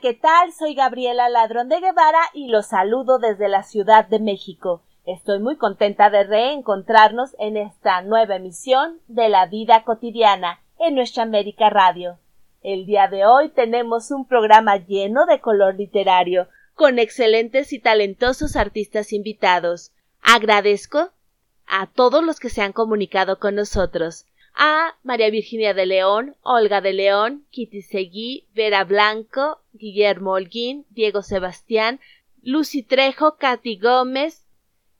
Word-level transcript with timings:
¿qué 0.00 0.14
tal? 0.14 0.52
Soy 0.52 0.74
Gabriela 0.74 1.28
Ladrón 1.28 1.68
de 1.68 1.78
Guevara 1.80 2.20
y 2.32 2.48
los 2.48 2.66
saludo 2.66 3.18
desde 3.18 3.48
la 3.48 3.62
Ciudad 3.62 4.06
de 4.06 4.18
México. 4.18 4.82
Estoy 5.06 5.38
muy 5.38 5.56
contenta 5.56 6.10
de 6.10 6.24
reencontrarnos 6.24 7.36
en 7.38 7.56
esta 7.56 8.00
nueva 8.02 8.36
emisión 8.36 8.98
de 9.08 9.28
la 9.28 9.46
vida 9.46 9.84
cotidiana 9.84 10.60
en 10.78 10.94
nuestra 10.94 11.22
América 11.22 11.70
Radio. 11.70 12.18
El 12.62 12.86
día 12.86 13.08
de 13.08 13.26
hoy 13.26 13.50
tenemos 13.50 14.10
un 14.10 14.26
programa 14.26 14.78
lleno 14.78 15.26
de 15.26 15.40
color 15.40 15.76
literario, 15.76 16.48
con 16.74 16.98
excelentes 16.98 17.72
y 17.72 17.78
talentosos 17.78 18.56
artistas 18.56 19.12
invitados. 19.12 19.92
Agradezco 20.22 21.10
a 21.66 21.86
todos 21.86 22.24
los 22.24 22.40
que 22.40 22.50
se 22.50 22.62
han 22.62 22.72
comunicado 22.72 23.38
con 23.38 23.54
nosotros 23.54 24.26
a 24.54 24.96
María 25.02 25.30
Virginia 25.30 25.74
de 25.74 25.86
León, 25.86 26.36
Olga 26.42 26.80
de 26.80 26.92
León, 26.92 27.44
Kitty 27.50 27.82
Seguí, 27.82 28.46
Vera 28.54 28.84
Blanco, 28.84 29.60
Guillermo 29.72 30.32
Holguín, 30.32 30.86
Diego 30.90 31.22
Sebastián, 31.22 32.00
Lucy 32.42 32.82
Trejo, 32.82 33.36
Katy 33.36 33.78
Gómez 33.78 34.46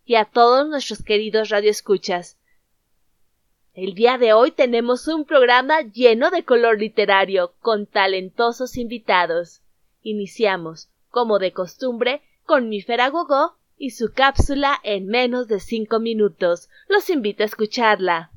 y 0.04 0.16
a 0.16 0.24
todos 0.24 0.68
nuestros 0.68 1.02
queridos 1.02 1.50
radioescuchas. 1.50 2.38
El 3.74 3.94
día 3.94 4.18
de 4.18 4.32
hoy 4.32 4.50
tenemos 4.50 5.08
un 5.08 5.24
programa 5.24 5.80
lleno 5.82 6.30
de 6.30 6.44
color 6.44 6.78
literario, 6.78 7.54
con 7.60 7.86
talentosos 7.86 8.76
invitados. 8.76 9.62
Iniciamos, 10.02 10.90
como 11.10 11.38
de 11.38 11.52
costumbre, 11.52 12.22
con 12.44 12.68
mi 12.68 12.82
Gogó 12.82 13.56
y 13.76 13.90
su 13.90 14.12
cápsula 14.12 14.78
en 14.84 15.06
menos 15.06 15.48
de 15.48 15.58
cinco 15.58 15.98
minutos. 15.98 16.68
Los 16.88 17.10
invito 17.10 17.42
a 17.42 17.46
escucharla. 17.46 18.30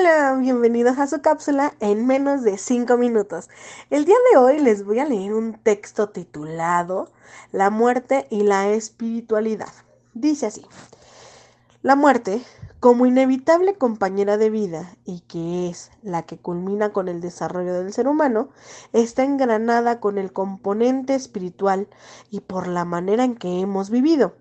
Hola, 0.00 0.38
bienvenidos 0.40 0.98
a 0.98 1.06
su 1.06 1.20
cápsula 1.20 1.74
en 1.78 2.06
menos 2.06 2.42
de 2.42 2.56
5 2.56 2.96
minutos. 2.96 3.50
El 3.90 4.06
día 4.06 4.16
de 4.32 4.38
hoy 4.38 4.58
les 4.58 4.82
voy 4.82 4.98
a 4.98 5.04
leer 5.04 5.34
un 5.34 5.52
texto 5.52 6.08
titulado 6.08 7.10
La 7.52 7.68
muerte 7.68 8.26
y 8.30 8.42
la 8.42 8.70
espiritualidad. 8.70 9.68
Dice 10.14 10.46
así, 10.46 10.64
la 11.82 11.96
muerte, 11.96 12.40
como 12.80 13.04
inevitable 13.04 13.74
compañera 13.74 14.38
de 14.38 14.48
vida 14.48 14.90
y 15.04 15.20
que 15.20 15.68
es 15.68 15.90
la 16.02 16.22
que 16.22 16.38
culmina 16.38 16.94
con 16.94 17.08
el 17.08 17.20
desarrollo 17.20 17.74
del 17.74 17.92
ser 17.92 18.08
humano, 18.08 18.48
está 18.94 19.24
engranada 19.24 20.00
con 20.00 20.16
el 20.16 20.32
componente 20.32 21.14
espiritual 21.14 21.88
y 22.30 22.40
por 22.40 22.68
la 22.68 22.86
manera 22.86 23.22
en 23.22 23.36
que 23.36 23.60
hemos 23.60 23.90
vivido. 23.90 24.34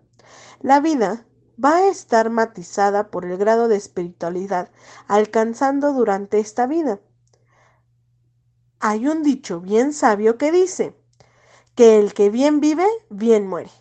La 0.61 0.79
vida 0.79 1.25
va 1.63 1.77
a 1.77 1.87
estar 1.87 2.29
matizada 2.29 3.09
por 3.09 3.25
el 3.25 3.37
grado 3.37 3.67
de 3.67 3.75
espiritualidad 3.75 4.69
alcanzando 5.07 5.93
durante 5.93 6.39
esta 6.39 6.67
vida. 6.67 6.99
Hay 8.79 9.07
un 9.07 9.23
dicho 9.23 9.59
bien 9.59 9.93
sabio 9.93 10.37
que 10.37 10.51
dice 10.51 10.95
que 11.75 11.99
el 11.99 12.13
que 12.13 12.29
bien 12.29 12.59
vive, 12.59 12.87
bien 13.09 13.47
muere. 13.47 13.71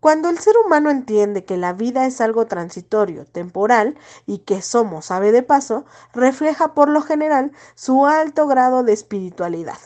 Cuando 0.00 0.30
el 0.30 0.38
ser 0.38 0.56
humano 0.64 0.90
entiende 0.90 1.44
que 1.44 1.58
la 1.58 1.74
vida 1.74 2.06
es 2.06 2.22
algo 2.22 2.46
transitorio, 2.46 3.26
temporal 3.26 3.98
y 4.26 4.38
que 4.38 4.62
somos 4.62 5.10
ave 5.10 5.30
de 5.30 5.42
paso, 5.42 5.84
refleja 6.14 6.72
por 6.72 6.88
lo 6.88 7.02
general 7.02 7.52
su 7.74 8.06
alto 8.06 8.46
grado 8.46 8.82
de 8.82 8.94
espiritualidad. 8.94 9.78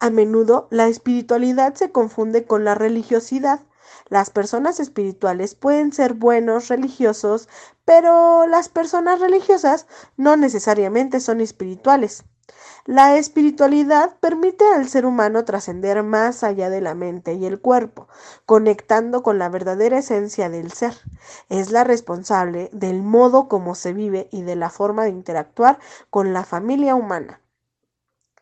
A 0.00 0.10
menudo 0.10 0.66
la 0.70 0.88
espiritualidad 0.88 1.74
se 1.74 1.92
confunde 1.92 2.46
con 2.46 2.64
la 2.64 2.74
religiosidad 2.74 3.60
las 4.08 4.30
personas 4.30 4.80
espirituales 4.80 5.54
pueden 5.54 5.92
ser 5.92 6.14
buenos 6.14 6.68
religiosos, 6.68 7.48
pero 7.84 8.46
las 8.46 8.68
personas 8.68 9.20
religiosas 9.20 9.86
no 10.16 10.36
necesariamente 10.36 11.20
son 11.20 11.40
espirituales. 11.40 12.24
La 12.86 13.18
espiritualidad 13.18 14.16
permite 14.18 14.64
al 14.64 14.88
ser 14.88 15.04
humano 15.04 15.44
trascender 15.44 16.02
más 16.02 16.42
allá 16.42 16.70
de 16.70 16.80
la 16.80 16.94
mente 16.94 17.34
y 17.34 17.44
el 17.44 17.60
cuerpo, 17.60 18.08
conectando 18.46 19.22
con 19.22 19.38
la 19.38 19.50
verdadera 19.50 19.98
esencia 19.98 20.48
del 20.48 20.72
ser. 20.72 20.94
Es 21.50 21.70
la 21.70 21.84
responsable 21.84 22.70
del 22.72 23.02
modo 23.02 23.48
como 23.48 23.74
se 23.74 23.92
vive 23.92 24.28
y 24.32 24.42
de 24.42 24.56
la 24.56 24.70
forma 24.70 25.04
de 25.04 25.10
interactuar 25.10 25.78
con 26.08 26.32
la 26.32 26.44
familia 26.44 26.94
humana 26.94 27.42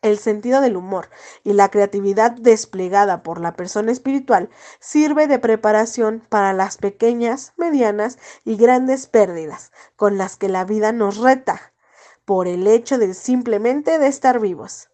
el 0.01 0.17
sentido 0.17 0.61
del 0.61 0.77
humor 0.77 1.09
y 1.43 1.53
la 1.53 1.69
creatividad 1.69 2.31
desplegada 2.31 3.23
por 3.23 3.41
la 3.41 3.55
persona 3.55 3.91
espiritual 3.91 4.49
sirve 4.79 5.27
de 5.27 5.39
preparación 5.39 6.23
para 6.29 6.53
las 6.53 6.77
pequeñas, 6.77 7.53
medianas 7.57 8.17
y 8.45 8.55
grandes 8.57 9.07
pérdidas 9.07 9.71
con 9.95 10.17
las 10.17 10.37
que 10.37 10.49
la 10.49 10.65
vida 10.65 10.91
nos 10.91 11.17
reta 11.17 11.73
por 12.25 12.47
el 12.47 12.67
hecho 12.67 12.97
de 12.97 13.13
simplemente 13.13 13.99
de 13.99 14.07
estar 14.07 14.39
vivos. 14.39 14.89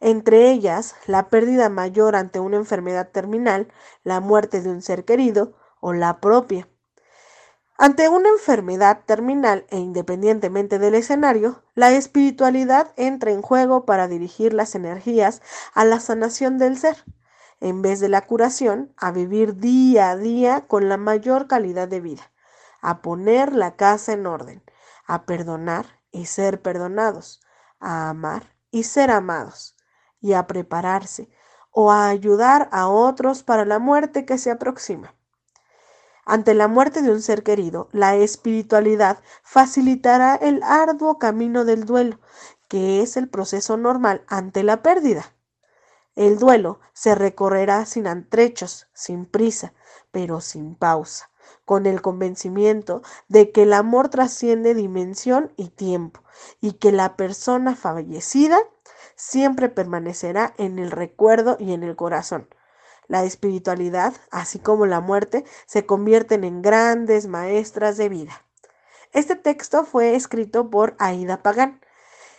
Entre 0.00 0.50
ellas, 0.50 0.96
la 1.06 1.28
pérdida 1.28 1.68
mayor 1.68 2.16
ante 2.16 2.40
una 2.40 2.56
enfermedad 2.56 3.10
terminal, 3.10 3.72
la 4.02 4.18
muerte 4.18 4.60
de 4.60 4.68
un 4.68 4.82
ser 4.82 5.04
querido 5.04 5.54
o 5.80 5.92
la 5.92 6.20
propia. 6.20 6.68
Ante 7.78 8.08
una 8.08 8.28
enfermedad 8.28 9.00
terminal 9.06 9.66
e 9.70 9.78
independientemente 9.78 10.78
del 10.78 10.94
escenario, 10.94 11.64
la 11.74 11.90
espiritualidad 11.90 12.92
entra 12.96 13.32
en 13.32 13.42
juego 13.42 13.86
para 13.86 14.08
dirigir 14.08 14.52
las 14.52 14.74
energías 14.74 15.42
a 15.74 15.84
la 15.84 15.98
sanación 15.98 16.58
del 16.58 16.76
ser, 16.76 17.04
en 17.60 17.80
vez 17.80 17.98
de 18.00 18.08
la 18.08 18.26
curación, 18.26 18.92
a 18.96 19.10
vivir 19.10 19.56
día 19.56 20.10
a 20.10 20.16
día 20.16 20.66
con 20.66 20.88
la 20.88 20.96
mayor 20.96 21.48
calidad 21.48 21.88
de 21.88 22.00
vida, 22.00 22.30
a 22.82 23.00
poner 23.00 23.54
la 23.54 23.74
casa 23.76 24.12
en 24.12 24.26
orden, 24.26 24.62
a 25.06 25.24
perdonar 25.24 25.86
y 26.10 26.26
ser 26.26 26.60
perdonados, 26.60 27.40
a 27.80 28.10
amar 28.10 28.54
y 28.70 28.84
ser 28.84 29.10
amados, 29.10 29.76
y 30.20 30.34
a 30.34 30.46
prepararse 30.46 31.30
o 31.70 31.90
a 31.90 32.08
ayudar 32.08 32.68
a 32.70 32.88
otros 32.88 33.42
para 33.42 33.64
la 33.64 33.78
muerte 33.78 34.26
que 34.26 34.38
se 34.38 34.50
aproxima. 34.50 35.14
Ante 36.24 36.54
la 36.54 36.68
muerte 36.68 37.02
de 37.02 37.10
un 37.10 37.20
ser 37.20 37.42
querido, 37.42 37.88
la 37.90 38.14
espiritualidad 38.14 39.18
facilitará 39.42 40.36
el 40.36 40.62
arduo 40.62 41.18
camino 41.18 41.64
del 41.64 41.84
duelo, 41.84 42.20
que 42.68 43.02
es 43.02 43.16
el 43.16 43.28
proceso 43.28 43.76
normal 43.76 44.22
ante 44.28 44.62
la 44.62 44.82
pérdida. 44.82 45.34
El 46.14 46.38
duelo 46.38 46.78
se 46.92 47.16
recorrerá 47.16 47.86
sin 47.86 48.06
antrechos, 48.06 48.86
sin 48.94 49.26
prisa, 49.26 49.72
pero 50.12 50.40
sin 50.40 50.76
pausa, 50.76 51.30
con 51.64 51.86
el 51.86 52.02
convencimiento 52.02 53.02
de 53.28 53.50
que 53.50 53.62
el 53.62 53.72
amor 53.72 54.08
trasciende 54.08 54.74
dimensión 54.74 55.52
y 55.56 55.70
tiempo, 55.70 56.22
y 56.60 56.74
que 56.74 56.92
la 56.92 57.16
persona 57.16 57.74
fallecida 57.74 58.58
siempre 59.16 59.68
permanecerá 59.68 60.54
en 60.56 60.78
el 60.78 60.92
recuerdo 60.92 61.56
y 61.58 61.72
en 61.72 61.82
el 61.82 61.96
corazón 61.96 62.48
la 63.08 63.24
espiritualidad, 63.24 64.14
así 64.30 64.58
como 64.58 64.86
la 64.86 65.00
muerte, 65.00 65.44
se 65.66 65.86
convierten 65.86 66.44
en 66.44 66.62
grandes 66.62 67.26
maestras 67.26 67.96
de 67.96 68.08
vida. 68.08 68.42
Este 69.12 69.36
texto 69.36 69.84
fue 69.84 70.14
escrito 70.14 70.70
por 70.70 70.94
Aida 70.98 71.42
Pagán. 71.42 71.80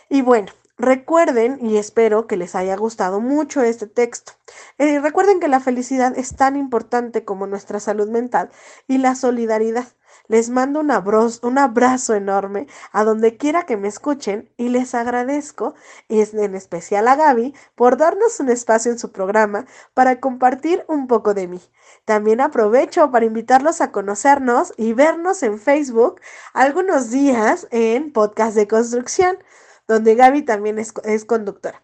Y 0.08 0.22
bueno, 0.22 0.52
recuerden 0.76 1.64
y 1.64 1.76
espero 1.76 2.26
que 2.26 2.36
les 2.36 2.54
haya 2.54 2.76
gustado 2.76 3.20
mucho 3.20 3.62
este 3.62 3.86
texto. 3.86 4.32
Eh, 4.78 4.98
recuerden 5.00 5.38
que 5.38 5.48
la 5.48 5.60
felicidad 5.60 6.18
es 6.18 6.34
tan 6.34 6.56
importante 6.56 7.24
como 7.24 7.46
nuestra 7.46 7.78
salud 7.78 8.08
mental 8.08 8.50
y 8.88 8.98
la 8.98 9.14
solidaridad. 9.14 9.86
Les 10.26 10.48
mando 10.48 10.80
un 10.80 10.90
abrazo, 10.90 11.46
un 11.46 11.58
abrazo 11.58 12.14
enorme 12.14 12.66
a 12.92 13.04
donde 13.04 13.36
quiera 13.36 13.64
que 13.64 13.76
me 13.76 13.88
escuchen 13.88 14.50
y 14.56 14.70
les 14.70 14.94
agradezco, 14.94 15.74
en 16.08 16.54
especial 16.54 17.08
a 17.08 17.16
Gaby, 17.16 17.54
por 17.74 17.98
darnos 17.98 18.40
un 18.40 18.48
espacio 18.48 18.90
en 18.90 18.98
su 18.98 19.12
programa 19.12 19.66
para 19.92 20.20
compartir 20.20 20.84
un 20.88 21.08
poco 21.08 21.34
de 21.34 21.46
mí. 21.48 21.60
También 22.06 22.40
aprovecho 22.40 23.10
para 23.10 23.26
invitarlos 23.26 23.82
a 23.82 23.92
conocernos 23.92 24.72
y 24.78 24.94
vernos 24.94 25.42
en 25.42 25.58
Facebook 25.58 26.20
algunos 26.54 27.10
días 27.10 27.68
en 27.70 28.12
Podcast 28.12 28.56
de 28.56 28.66
Construcción, 28.66 29.38
donde 29.86 30.14
Gaby 30.14 30.42
también 30.42 30.78
es, 30.78 30.94
es 31.04 31.24
conductora 31.24 31.82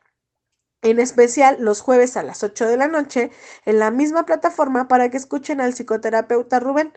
en 0.83 0.99
especial 0.99 1.57
los 1.61 1.81
jueves 1.83 2.17
a 2.17 2.23
las 2.23 2.43
8 2.43 2.67
de 2.67 2.77
la 2.77 2.89
noche 2.89 3.31
en 3.67 3.79
la 3.79 3.91
misma 3.91 4.25
plataforma 4.25 4.89
para 4.89 5.11
que 5.11 5.19
escuchen 5.19 5.61
al 5.61 5.75
psicoterapeuta 5.75 6.59
Rubén. 6.59 6.93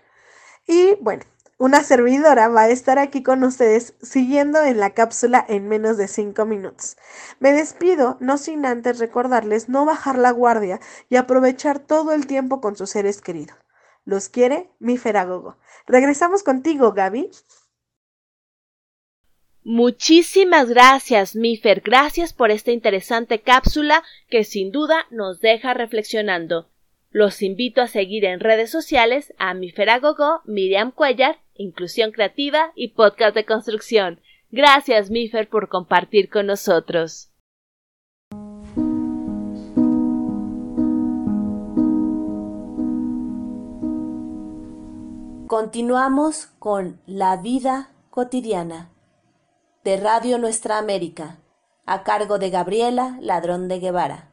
Y 0.68 0.96
bueno, 1.01 1.24
una 1.57 1.83
servidora 1.83 2.47
va 2.47 2.63
a 2.63 2.69
estar 2.69 3.00
aquí 3.00 3.23
con 3.23 3.44
ustedes 3.44 3.94
siguiendo 4.01 4.61
en 4.61 4.79
la 4.79 4.91
cápsula 4.91 5.45
en 5.47 5.67
menos 5.67 5.97
de 5.97 6.07
5 6.07 6.45
minutos. 6.45 6.97
Me 7.39 7.53
despido, 7.53 8.17
no 8.19 8.38
sin 8.38 8.65
antes 8.65 9.00
recordarles 9.00 9.69
no 9.69 9.85
bajar 9.85 10.17
la 10.17 10.31
guardia 10.31 10.79
y 11.09 11.15
aprovechar 11.15 11.79
todo 11.79 12.13
el 12.13 12.27
tiempo 12.27 12.59
con 12.59 12.75
sus 12.75 12.89
seres 12.89 13.21
queridos. 13.21 13.57
Los 14.05 14.29
quiere 14.29 14.69
mi 14.79 14.97
Feragogo. 14.97 15.57
Regresamos 15.88 16.44
contigo, 16.44 16.91
Gaby. 16.91 17.29
Muchísimas 19.63 20.67
gracias, 20.67 21.38
Mifer. 21.38 21.79
Gracias 21.79 22.33
por 22.33 22.51
esta 22.51 22.71
interesante 22.71 23.41
cápsula 23.41 24.03
que 24.29 24.44
sin 24.44 24.71
duda 24.71 25.05
nos 25.09 25.39
deja 25.39 25.73
reflexionando. 25.73 26.73
Los 27.13 27.44
invito 27.44 27.83
a 27.83 27.88
seguir 27.88 28.25
en 28.25 28.39
redes 28.39 28.71
sociales 28.71 29.36
a 29.38 29.54
mi 29.54 29.69
Feragogo, 29.69 30.42
Miriam 30.45 30.92
Cuellar, 30.92 31.38
Inclusión 31.54 32.12
Creativa 32.12 32.71
y 32.75 32.88
Podcast 32.89 33.36
de 33.36 33.45
Construcción. 33.45 34.19
Gracias, 34.50 35.12
Mifer, 35.12 35.48
por 35.48 35.69
compartir 35.69 36.27
con 36.27 36.48
nosotros. 36.48 37.30
Continuamos 45.45 46.48
con 46.57 47.00
La 47.06 47.38
vida 47.38 47.92
cotidiana 48.10 48.89
de 49.83 49.98
Radio 49.98 50.39
Nuestra 50.39 50.80
América, 50.80 51.38
a 51.86 52.01
cargo 52.01 52.39
de 52.39 52.50
Gabriela 52.50 53.19
Ladrón 53.21 53.68
de 53.68 53.80
Guevara. 53.80 54.30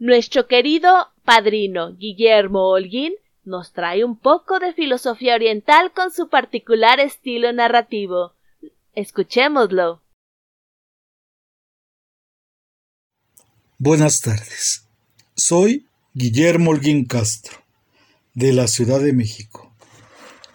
Nuestro 0.00 0.48
querido 0.48 1.12
padrino 1.24 1.94
Guillermo 1.94 2.68
Holguín 2.70 3.12
nos 3.44 3.72
trae 3.72 4.04
un 4.04 4.18
poco 4.18 4.58
de 4.58 4.72
filosofía 4.72 5.36
oriental 5.36 5.92
con 5.92 6.10
su 6.10 6.28
particular 6.28 6.98
estilo 6.98 7.52
narrativo. 7.52 8.32
Escuchémoslo. 8.96 10.02
Buenas 13.78 14.20
tardes. 14.20 14.88
Soy 15.36 15.86
Guillermo 16.12 16.72
Holguín 16.72 17.04
Castro, 17.04 17.58
de 18.34 18.52
la 18.52 18.66
Ciudad 18.66 19.00
de 19.00 19.12
México. 19.12 19.72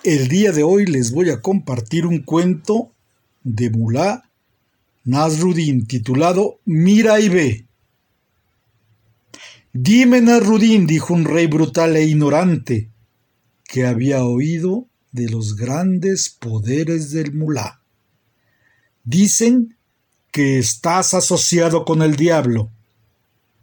El 0.03 0.27
día 0.27 0.51
de 0.51 0.63
hoy 0.63 0.85
les 0.85 1.13
voy 1.13 1.29
a 1.29 1.41
compartir 1.41 2.05
un 2.05 2.23
cuento 2.23 2.91
de 3.43 3.69
Mulá 3.69 4.29
Nasruddin 5.05 5.87
titulado 5.87 6.59
Mira 6.65 7.21
y 7.21 7.29
ve 7.29 7.68
Dime, 9.71 10.19
Narudín, 10.19 10.87
dijo 10.87 11.13
un 11.13 11.25
rey 11.25 11.45
brutal 11.45 11.95
e 11.95 12.03
ignorante, 12.03 12.89
que 13.65 13.85
había 13.85 14.23
oído 14.23 14.87
de 15.11 15.29
los 15.29 15.55
grandes 15.55 16.29
poderes 16.29 17.11
del 17.11 17.33
mulá. 17.33 17.79
Dicen 19.03 19.77
que 20.31 20.57
estás 20.57 21.13
asociado 21.13 21.85
con 21.85 22.01
el 22.01 22.15
diablo. 22.15 22.71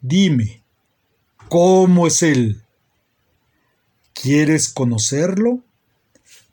Dime, 0.00 0.62
¿cómo 1.48 2.06
es 2.06 2.22
él? 2.22 2.62
¿Quieres 4.12 4.68
conocerlo? 4.68 5.64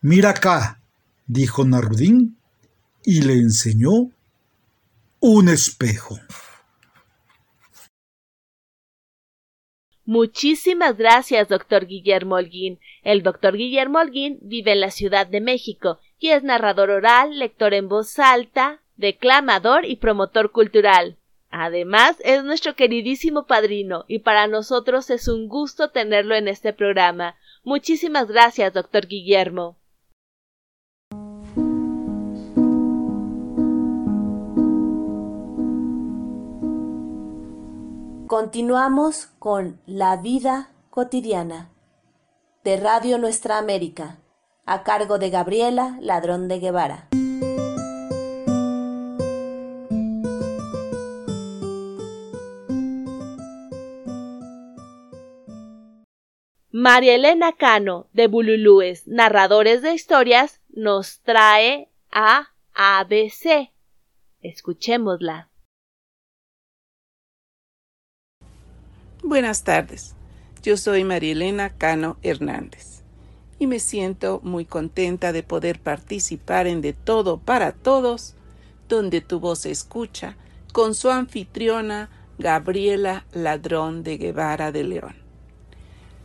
Mira 0.01 0.31
acá, 0.31 0.81
dijo 1.27 1.63
Narudín, 1.63 2.38
y 3.06 3.21
le 3.21 3.33
enseñó 3.33 4.09
un 5.19 5.49
espejo. 5.49 6.19
Muchísimas 10.05 10.97
gracias, 10.97 11.47
doctor 11.47 11.85
Guillermo 11.85 12.35
Holguín. 12.35 12.79
El 13.03 13.23
doctor 13.23 13.55
Guillermo 13.55 14.00
Holguín 14.00 14.38
vive 14.41 14.73
en 14.73 14.81
la 14.81 14.91
Ciudad 14.91 15.27
de 15.27 15.39
México 15.39 16.00
y 16.19 16.29
es 16.29 16.44
narrador 16.44 16.89
oral, 16.89 17.39
lector 17.39 17.73
en 17.73 17.88
voz 17.88 18.19
alta, 18.19 18.81
declamador 18.97 19.85
y 19.85 19.95
promotor 19.95 20.51
cultural. 20.51 21.17
Además, 21.50 22.17
es 22.25 22.44
nuestro 22.44 22.75
queridísimo 22.75 23.45
padrino 23.45 24.05
y 24.07 24.19
para 24.19 24.47
nosotros 24.47 25.09
es 25.09 25.27
un 25.27 25.47
gusto 25.47 25.91
tenerlo 25.91 26.35
en 26.35 26.47
este 26.47 26.73
programa. 26.73 27.38
Muchísimas 27.63 28.27
gracias, 28.27 28.73
doctor 28.73 29.07
Guillermo. 29.07 29.77
Continuamos 38.35 39.27
con 39.38 39.80
La 39.85 40.18
vida 40.18 40.71
cotidiana 40.89 41.69
de 42.63 42.77
Radio 42.77 43.19
Nuestra 43.19 43.59
América, 43.59 44.24
a 44.65 44.81
cargo 44.81 45.19
de 45.19 45.30
Gabriela 45.30 46.00
Ladrón 46.01 46.47
de 46.47 46.59
Guevara. 46.59 47.09
María 56.71 57.13
Elena 57.13 57.51
Cano, 57.51 58.07
de 58.13 58.25
Bululúes, 58.25 59.07
narradores 59.07 59.83
de 59.83 59.94
historias, 59.94 60.59
nos 60.69 61.21
trae 61.21 61.91
a 62.09 62.47
ABC. 62.74 63.71
Escuchémosla. 64.41 65.52
Buenas 69.25 69.63
tardes, 69.63 70.15
yo 70.63 70.75
soy 70.75 71.05
Marielena 71.05 71.69
Cano 71.69 72.17
Hernández 72.23 73.03
y 73.57 73.67
me 73.67 73.79
siento 73.79 74.41
muy 74.43 74.65
contenta 74.65 75.31
de 75.31 75.43
poder 75.43 75.79
participar 75.79 76.67
en 76.67 76.81
De 76.81 76.91
Todo 76.91 77.37
para 77.37 77.71
Todos, 77.71 78.35
donde 78.89 79.21
tu 79.21 79.39
voz 79.39 79.59
se 79.59 79.71
escucha, 79.71 80.35
con 80.73 80.93
su 80.93 81.09
anfitriona 81.09 82.09
Gabriela 82.37 83.25
Ladrón 83.31 84.03
de 84.03 84.17
Guevara 84.17 84.73
de 84.73 84.83
León. 84.83 85.15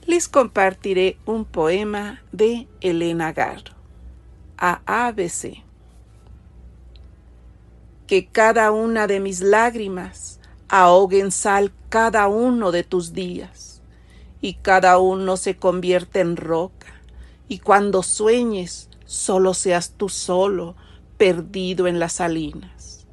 Les 0.04 0.28
compartiré 0.28 1.18
un 1.24 1.44
poema 1.44 2.20
de 2.32 2.66
Elena 2.80 3.32
Garro, 3.32 3.76
a 4.56 4.82
ABC. 5.04 5.62
Que 8.08 8.26
cada 8.26 8.72
una 8.72 9.06
de 9.06 9.20
mis 9.20 9.40
lágrimas 9.40 10.37
ahogue 10.68 11.20
en 11.20 11.30
sal 11.30 11.72
cada 11.88 12.28
uno 12.28 12.70
de 12.72 12.84
tus 12.84 13.14
días, 13.14 13.80
y 14.40 14.54
cada 14.54 14.98
uno 14.98 15.36
se 15.36 15.56
convierte 15.56 16.20
en 16.20 16.36
roca, 16.36 16.86
y 17.48 17.58
cuando 17.58 18.02
sueñes 18.02 18.88
solo 19.06 19.54
seas 19.54 19.94
tú 19.96 20.10
solo, 20.10 20.76
perdido 21.16 21.86
en 21.86 21.98
las 21.98 22.14
salinas, 22.14 23.06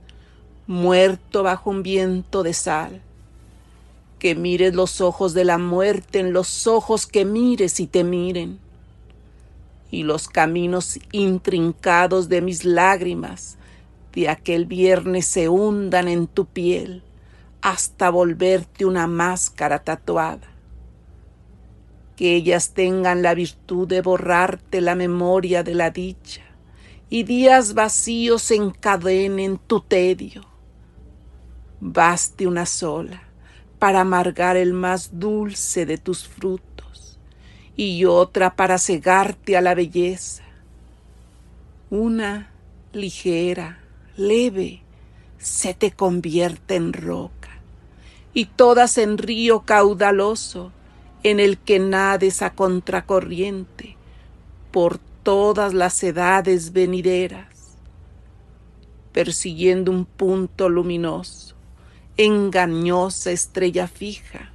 muerto 0.67 1.43
bajo 1.43 1.69
un 1.69 1.81
viento 1.81 2.43
de 2.43 2.53
sal. 2.53 3.01
Que 4.19 4.35
mires 4.35 4.73
los 4.75 5.01
ojos 5.01 5.33
de 5.33 5.45
la 5.45 5.57
muerte 5.57 6.19
en 6.19 6.33
los 6.33 6.67
ojos 6.67 7.05
que 7.05 7.25
mires 7.25 7.79
y 7.79 7.87
te 7.87 8.03
miren, 8.03 8.59
y 9.91 10.03
los 10.03 10.27
caminos 10.27 10.99
intrincados 11.11 12.27
de 12.27 12.41
mis 12.41 12.65
lágrimas 12.65 13.57
de 14.13 14.29
aquel 14.29 14.65
viernes 14.65 15.25
se 15.25 15.47
hundan 15.47 16.07
en 16.07 16.27
tu 16.27 16.45
piel 16.45 17.03
hasta 17.65 18.11
volverte 18.11 18.85
una 18.85 19.07
máscara 19.07 19.79
tatuada. 19.79 20.47
Que 22.15 22.35
ellas 22.35 22.75
tengan 22.75 23.23
la 23.23 23.33
virtud 23.33 23.87
de 23.87 24.03
borrarte 24.03 24.81
la 24.81 24.93
memoria 24.93 25.63
de 25.63 25.73
la 25.73 25.89
dicha 25.89 26.43
y 27.09 27.23
días 27.23 27.73
vacíos 27.73 28.51
encadenen 28.51 29.57
tu 29.57 29.81
tedio. 29.81 30.45
Baste 31.79 32.45
una 32.45 32.67
sola 32.67 33.23
para 33.79 34.01
amargar 34.01 34.57
el 34.57 34.73
más 34.73 35.19
dulce 35.19 35.87
de 35.87 35.97
tus 35.97 36.27
frutos 36.27 37.17
y 37.75 38.05
otra 38.05 38.55
para 38.55 38.77
cegarte 38.77 39.57
a 39.57 39.61
la 39.61 39.73
belleza. 39.73 40.43
Una 41.89 42.51
ligera, 42.93 43.79
leve, 44.17 44.83
se 45.45 45.75
te 45.75 45.91
convierte 45.91 46.75
en 46.75 46.91
roca 46.91 47.34
y 48.35 48.45
todas 48.45 48.99
en 48.99 49.17
río 49.17 49.61
caudaloso, 49.61 50.71
en 51.23 51.39
el 51.39 51.57
que 51.57 51.79
nades 51.79 52.43
a 52.43 52.53
contracorriente 52.53 53.95
por 54.71 54.99
todas 55.23 55.73
las 55.73 56.03
edades 56.03 56.73
venideras, 56.73 57.77
persiguiendo 59.11 59.89
un 59.89 60.05
punto 60.05 60.67
luminoso, 60.69 61.55
engañosa 62.17 63.31
estrella 63.31 63.87
fija, 63.87 64.51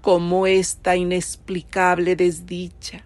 como 0.00 0.46
esta 0.46 0.96
inexplicable 0.96 2.14
desdicha 2.14 3.04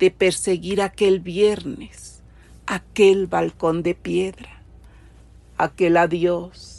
de 0.00 0.10
perseguir 0.10 0.82
aquel 0.82 1.20
viernes, 1.20 2.22
aquel 2.66 3.28
balcón 3.28 3.84
de 3.84 3.94
piedra, 3.94 4.62
aquel 5.56 5.96
adiós, 5.96 6.71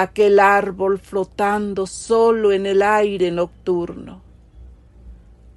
aquel 0.00 0.38
árbol 0.38 1.00
flotando 1.00 1.84
solo 1.84 2.52
en 2.52 2.66
el 2.66 2.82
aire 2.82 3.32
nocturno, 3.32 4.22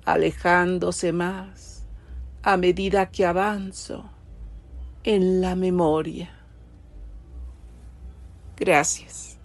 alejándose 0.03 1.13
más 1.13 1.85
a 2.41 2.57
medida 2.57 3.11
que 3.11 3.23
avanzo 3.23 4.09
en 5.03 5.41
la 5.41 5.55
memoria. 5.55 6.31
Gracias. 8.57 9.37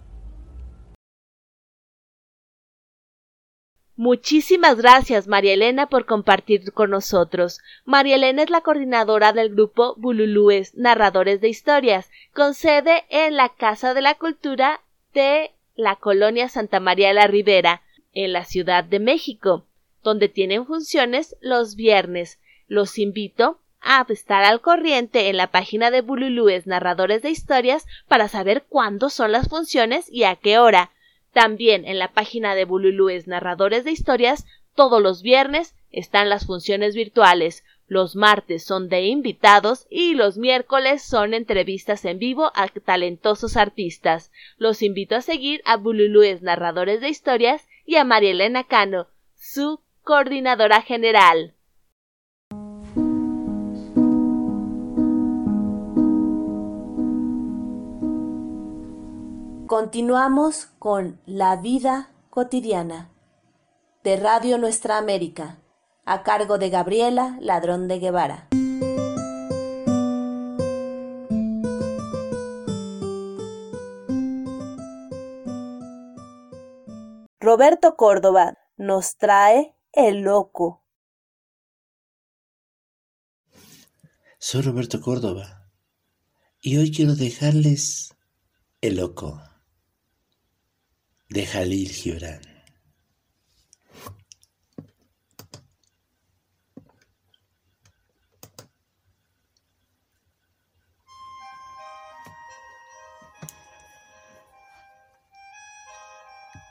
Muchísimas 3.95 4.77
gracias, 4.77 5.27
María 5.27 5.53
Elena, 5.53 5.89
por 5.89 6.07
compartir 6.07 6.73
con 6.73 6.89
nosotros. 6.89 7.59
María 7.85 8.15
Elena 8.15 8.41
es 8.41 8.49
la 8.49 8.61
coordinadora 8.61 9.31
del 9.31 9.49
grupo 9.53 9.93
Bululúes, 9.97 10.73
Narradores 10.73 11.39
de 11.39 11.49
Historias, 11.49 12.09
con 12.33 12.55
sede 12.55 13.05
en 13.09 13.35
la 13.35 13.49
Casa 13.49 13.93
de 13.93 14.01
la 14.01 14.15
Cultura 14.15 14.81
de 15.17 15.55
la 15.75 15.95
colonia 15.95 16.47
Santa 16.47 16.79
María 16.79 17.07
de 17.07 17.15
la 17.15 17.25
Ribera, 17.25 17.81
en 18.13 18.33
la 18.33 18.45
Ciudad 18.45 18.83
de 18.83 18.99
México, 18.99 19.65
donde 20.03 20.29
tienen 20.29 20.67
funciones 20.67 21.35
los 21.41 21.75
viernes. 21.75 22.39
Los 22.67 22.99
invito 22.99 23.59
a 23.81 24.05
estar 24.09 24.43
al 24.43 24.61
corriente 24.61 25.29
en 25.29 25.37
la 25.37 25.47
página 25.47 25.89
de 25.89 26.01
Bululúes 26.01 26.67
Narradores 26.67 27.23
de 27.23 27.31
Historias 27.31 27.87
para 28.07 28.27
saber 28.27 28.65
cuándo 28.69 29.09
son 29.09 29.31
las 29.31 29.49
funciones 29.49 30.05
y 30.11 30.23
a 30.23 30.35
qué 30.35 30.59
hora. 30.59 30.91
También 31.33 31.85
en 31.85 31.97
la 31.97 32.13
página 32.13 32.53
de 32.53 32.65
Bululúes 32.65 33.25
Narradores 33.25 33.85
de 33.85 33.91
Historias, 33.91 34.45
todos 34.75 35.01
los 35.01 35.23
viernes 35.23 35.73
están 35.89 36.29
las 36.29 36.45
funciones 36.45 36.93
virtuales, 36.93 37.63
los 37.87 38.15
martes 38.17 38.63
son 38.63 38.89
de 38.89 39.05
invitados 39.05 39.87
y 39.89 40.13
los 40.13 40.37
miércoles 40.37 41.01
son 41.01 41.33
entrevistas 41.33 42.03
en 42.03 42.19
vivo 42.19 42.51
a 42.53 42.67
talentosos 42.67 43.55
artistas. 43.55 44.31
Los 44.57 44.81
invito 44.81 45.15
a 45.15 45.21
seguir 45.21 45.61
a 45.65 45.77
Bululúes 45.77 46.41
Narradores 46.41 46.99
de 46.99 47.09
Historias 47.09 47.67
y 47.85 47.95
a 47.95 48.03
María 48.03 48.31
Elena 48.31 48.65
Cano, 48.65 49.07
su 49.35 49.79
coordinadora 50.03 50.81
general. 50.81 51.53
Continuamos 59.67 60.67
con 60.79 61.19
La 61.25 61.57
vida 61.57 62.09
cotidiana 62.29 63.11
de 64.03 64.15
Radio 64.15 64.57
Nuestra 64.57 64.97
América, 64.97 65.57
a 66.07 66.23
cargo 66.23 66.57
de 66.57 66.69
Gabriela 66.69 67.37
Ladrón 67.41 67.89
de 67.89 67.99
Guevara. 67.99 68.47
Roberto 77.41 77.95
Córdoba 77.97 78.57
nos 78.77 79.17
trae 79.17 79.75
El 79.91 80.21
Loco. 80.21 80.83
Soy 84.39 84.61
Roberto 84.61 85.01
Córdoba 85.01 85.69
y 86.61 86.77
hoy 86.77 86.91
quiero 86.91 87.15
dejarles 87.15 88.15
El 88.79 88.95
Loco 88.95 89.41
de 91.29 91.45
Jalil 91.45 91.89
Gibran. 91.89 92.56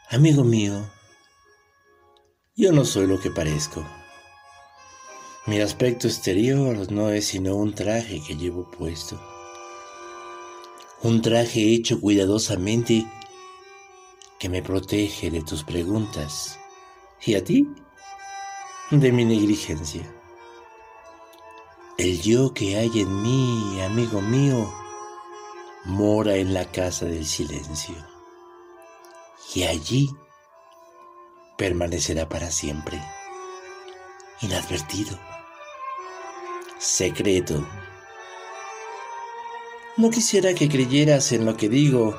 Amigo 0.09 0.45
mío, 0.45 0.89
yo 2.55 2.71
no 2.71 2.85
soy 2.85 3.09
lo 3.09 3.19
que 3.19 3.33
parezco. 3.33 3.85
Mi 5.47 5.61
aspecto 5.61 6.07
exterior 6.07 6.93
no 6.93 7.11
es 7.11 7.27
sino 7.27 7.57
un 7.57 7.75
traje 7.75 8.23
que 8.25 8.37
llevo 8.37 8.71
puesto. 8.71 9.21
Un 11.03 11.23
traje 11.23 11.75
hecho 11.75 12.01
cuidadosamente 12.01 13.05
que 14.39 14.49
me 14.49 14.63
protege 14.63 15.29
de 15.29 15.43
tus 15.43 15.65
preguntas 15.65 16.57
y 17.25 17.35
a 17.35 17.43
ti 17.43 17.69
de 18.93 19.11
mi 19.11 19.25
negligencia. 19.25 20.09
El 21.99 22.23
yo 22.23 22.55
que 22.55 22.77
hay 22.77 23.01
en 23.01 23.23
mí, 23.23 23.81
amigo 23.81 24.21
mío, 24.21 24.73
mora 25.85 26.37
en 26.37 26.55
la 26.55 26.71
casa 26.71 27.07
del 27.07 27.27
silencio 27.27 28.16
y 29.57 29.65
allí 29.65 30.15
permanecerá 31.57 32.29
para 32.29 32.51
siempre, 32.51 33.03
inadvertido, 34.43 35.19
secreto. 36.79 37.67
No 39.97 40.11
quisiera 40.11 40.53
que 40.53 40.69
creyeras 40.69 41.33
en 41.33 41.47
lo 41.47 41.57
que 41.57 41.71
digo 41.71 42.15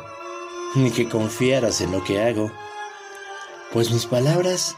ni 0.74 0.90
que 0.90 1.08
confiaras 1.08 1.80
en 1.82 1.92
lo 1.92 2.04
que 2.04 2.20
hago, 2.24 2.52
pues 3.72 3.92
mis 3.92 4.08
palabras 4.08 4.76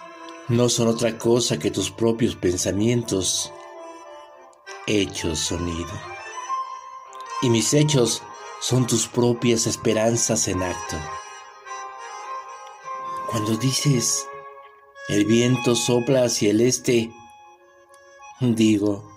no 0.50 0.68
son 0.68 0.90
otra 0.90 1.18
cosa 1.18 1.60
que 1.60 1.72
tus 1.72 1.90
propios 1.90 2.36
pensamientos 2.36 3.54
hechos 4.86 5.40
sonido. 5.40 5.94
Y 7.42 7.50
mis 7.50 7.74
hechos 7.74 8.22
son 8.60 8.86
tus 8.86 9.08
propias 9.08 9.66
esperanzas 9.66 10.50
en 10.50 10.62
acto. 10.62 10.98
Cuando 13.40 13.58
dices, 13.58 14.28
el 15.08 15.24
viento 15.24 15.74
sopla 15.74 16.26
hacia 16.26 16.52
el 16.52 16.60
este, 16.60 17.10
digo, 18.42 19.10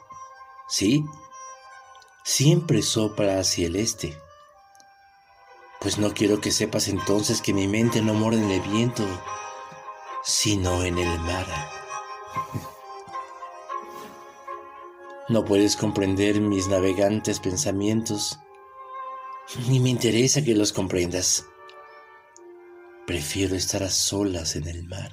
sí, 0.68 1.04
siempre 2.22 2.82
sopla 2.82 3.40
hacia 3.40 3.66
el 3.66 3.74
este. 3.74 4.16
Pues 5.80 5.98
no 5.98 6.14
quiero 6.14 6.40
que 6.40 6.52
sepas 6.52 6.86
entonces 6.86 7.42
que 7.42 7.52
mi 7.52 7.66
mente 7.66 8.00
no 8.00 8.14
mora 8.14 8.36
en 8.36 8.48
el 8.48 8.60
viento, 8.60 9.04
sino 10.22 10.84
en 10.84 10.98
el 10.98 11.18
mar. 11.18 11.46
No 15.30 15.44
puedes 15.44 15.74
comprender 15.76 16.40
mis 16.40 16.68
navegantes 16.68 17.40
pensamientos, 17.40 18.38
ni 19.66 19.80
me 19.80 19.90
interesa 19.90 20.44
que 20.44 20.54
los 20.54 20.72
comprendas. 20.72 21.44
Prefiero 23.12 23.56
estar 23.56 23.82
a 23.82 23.90
solas 23.90 24.56
en 24.56 24.66
el 24.66 24.84
mar. 24.84 25.12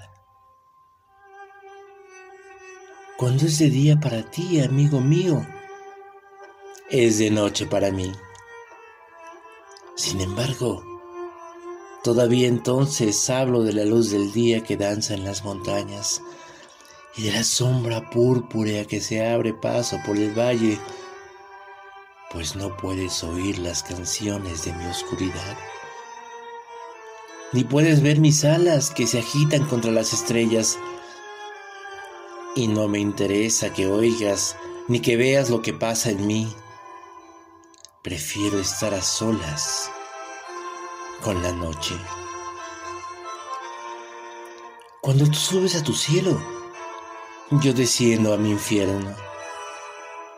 Cuando 3.18 3.46
es 3.46 3.60
de 3.60 3.70
día 3.70 4.00
para 4.00 4.24
ti, 4.24 4.62
amigo 4.62 5.02
mío, 5.02 5.46
es 6.90 7.20
de 7.20 7.30
noche 7.30 7.66
para 7.66 7.92
mí. 7.92 8.10
Sin 9.98 10.22
embargo, 10.22 10.82
todavía 12.02 12.48
entonces 12.48 13.30
hablo 13.30 13.64
de 13.64 13.74
la 13.74 13.84
luz 13.84 14.12
del 14.12 14.32
día 14.32 14.64
que 14.64 14.78
danza 14.78 15.14
en 15.14 15.26
las 15.26 15.44
montañas 15.44 16.22
y 17.18 17.24
de 17.24 17.34
la 17.34 17.44
sombra 17.44 18.10
púrpura 18.10 18.86
que 18.86 19.02
se 19.02 19.28
abre 19.28 19.54
paso 19.54 19.98
por 20.06 20.16
el 20.16 20.32
valle, 20.32 20.80
pues 22.32 22.56
no 22.56 22.78
puedes 22.78 23.26
oír 23.26 23.60
las 23.60 23.84
canciones 23.84 24.64
de 24.64 24.72
mi 24.72 24.86
oscuridad, 24.86 25.58
ni 27.54 27.64
puedes 27.64 28.02
ver 28.02 28.20
mis 28.20 28.46
alas 28.46 28.92
que 28.92 29.08
se 29.08 29.20
agitan 29.20 29.66
contra 29.66 29.92
las 29.92 30.14
estrellas, 30.14 30.78
y 32.56 32.68
no 32.68 32.88
me 32.88 33.00
interesa 33.00 33.74
que 33.74 33.88
oigas 33.88 34.56
ni 34.88 35.00
que 35.02 35.18
veas 35.18 35.50
lo 35.50 35.62
que 35.62 35.74
pasa 35.74 36.10
en 36.10 36.26
mí 36.26 36.54
Prefiero 38.02 38.60
estar 38.60 38.94
a 38.94 39.02
solas 39.02 39.92
con 41.22 41.44
la 41.44 41.52
noche. 41.52 41.96
Cuando 45.02 45.26
tú 45.26 45.34
subes 45.34 45.76
a 45.76 45.84
tu 45.84 45.92
cielo, 45.92 46.42
yo 47.62 47.74
desciendo 47.74 48.34
a 48.34 48.38
mi 48.38 48.52
infierno. 48.52 49.14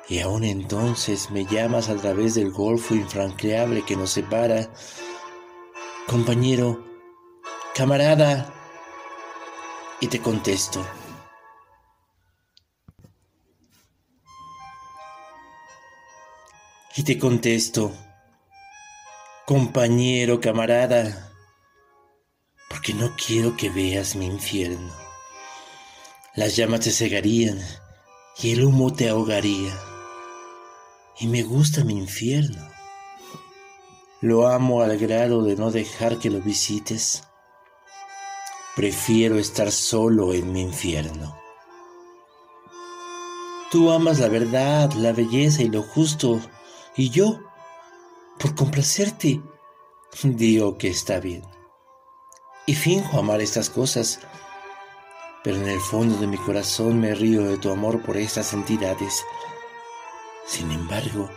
Y 0.09 0.21
aún 0.21 0.43
entonces 0.43 1.29
me 1.29 1.45
llamas 1.45 1.87
a 1.87 1.95
través 1.97 2.33
del 2.33 2.51
golfo 2.51 2.95
infranqueable 2.95 3.83
que 3.83 3.95
nos 3.95 4.09
separa. 4.09 4.73
Compañero, 6.07 6.83
camarada, 7.73 8.53
y 10.01 10.07
te 10.07 10.19
contesto. 10.19 10.85
Y 16.95 17.03
te 17.03 17.17
contesto, 17.17 17.93
compañero, 19.45 20.41
camarada, 20.41 21.31
porque 22.69 22.93
no 22.93 23.15
quiero 23.15 23.55
que 23.55 23.69
veas 23.69 24.15
mi 24.15 24.25
infierno. 24.25 24.93
Las 26.35 26.55
llamas 26.55 26.81
te 26.81 26.91
cegarían 26.91 27.59
y 28.41 28.51
el 28.51 28.65
humo 28.65 28.93
te 28.93 29.07
ahogaría. 29.07 29.73
Y 31.19 31.27
me 31.27 31.43
gusta 31.43 31.83
mi 31.85 31.93
infierno. 31.93 32.67
Lo 34.19 34.47
amo 34.47 34.81
al 34.81 34.97
grado 34.97 35.43
de 35.43 35.55
no 35.55 35.71
dejar 35.71 36.19
que 36.19 36.29
lo 36.29 36.41
visites. 36.41 37.23
Prefiero 38.75 39.37
estar 39.37 39.71
solo 39.71 40.33
en 40.33 40.51
mi 40.51 40.61
infierno. 40.61 41.35
Tú 43.69 43.91
amas 43.91 44.19
la 44.19 44.29
verdad, 44.29 44.91
la 44.93 45.11
belleza 45.11 45.61
y 45.61 45.69
lo 45.69 45.81
justo 45.81 46.39
y 46.95 47.09
yo, 47.09 47.39
por 48.39 48.55
complacerte, 48.55 49.41
digo 50.23 50.77
que 50.77 50.89
está 50.89 51.19
bien. 51.19 51.43
Y 52.65 52.75
finjo 52.75 53.19
amar 53.19 53.41
estas 53.41 53.69
cosas, 53.69 54.19
pero 55.43 55.57
en 55.57 55.67
el 55.67 55.79
fondo 55.79 56.17
de 56.17 56.27
mi 56.27 56.37
corazón 56.37 56.99
me 56.99 57.15
río 57.15 57.43
de 57.43 57.57
tu 57.57 57.71
amor 57.71 58.01
por 58.03 58.17
estas 58.17 58.53
entidades. 58.53 59.23
Sin 60.45 60.71
embargo, 60.71 61.29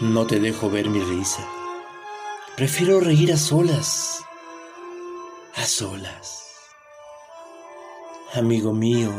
no 0.00 0.26
te 0.26 0.40
dejo 0.40 0.70
ver 0.70 0.88
mi 0.88 1.00
risa. 1.00 1.46
Prefiero 2.56 3.00
reír 3.00 3.32
a 3.32 3.36
solas, 3.36 4.24
a 5.56 5.66
solas. 5.66 6.46
Amigo 8.34 8.72
mío, 8.72 9.10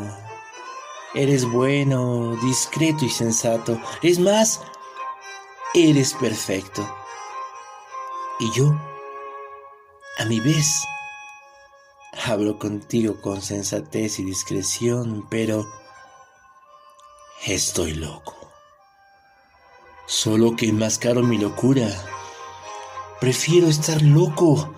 eres 1.14 1.46
bueno, 1.46 2.36
discreto 2.38 3.06
y 3.06 3.10
sensato. 3.10 3.80
Es 4.02 4.20
más, 4.20 4.62
eres 5.74 6.14
perfecto. 6.14 6.88
Y 8.40 8.52
yo, 8.52 8.74
a 10.18 10.26
mi 10.26 10.40
vez, 10.40 10.84
hablo 12.26 12.58
contigo 12.58 13.20
con 13.22 13.42
sensatez 13.42 14.20
y 14.20 14.24
discreción, 14.24 15.28
pero 15.30 15.68
estoy 17.46 17.94
loco. 17.94 18.36
Solo 20.08 20.56
que 20.56 20.70
enmascaro 20.70 21.22
mi 21.22 21.38
locura. 21.38 21.88
Prefiero 23.20 23.68
estar 23.68 24.02
loco 24.02 24.74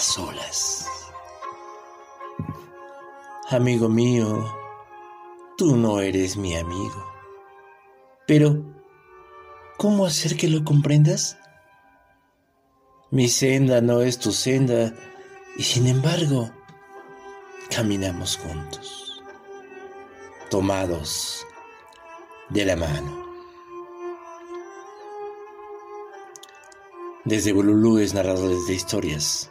a 0.00 0.02
solas. 0.02 0.86
Amigo 3.50 3.88
mío, 3.90 4.50
tú 5.58 5.76
no 5.76 6.00
eres 6.00 6.38
mi 6.38 6.56
amigo. 6.56 7.04
Pero, 8.26 8.64
¿cómo 9.76 10.06
hacer 10.06 10.38
que 10.38 10.48
lo 10.48 10.64
comprendas? 10.64 11.36
Mi 13.10 13.28
senda 13.28 13.82
no 13.82 14.00
es 14.00 14.18
tu 14.18 14.32
senda 14.32 14.94
y 15.58 15.64
sin 15.64 15.86
embargo, 15.86 16.50
caminamos 17.68 18.38
juntos, 18.38 19.22
tomados 20.48 21.44
de 22.48 22.64
la 22.64 22.76
mano. 22.76 23.26
Desde 27.26 27.52
Bululúes, 27.52 28.14
narradores 28.14 28.66
de 28.66 28.74
historias, 28.74 29.50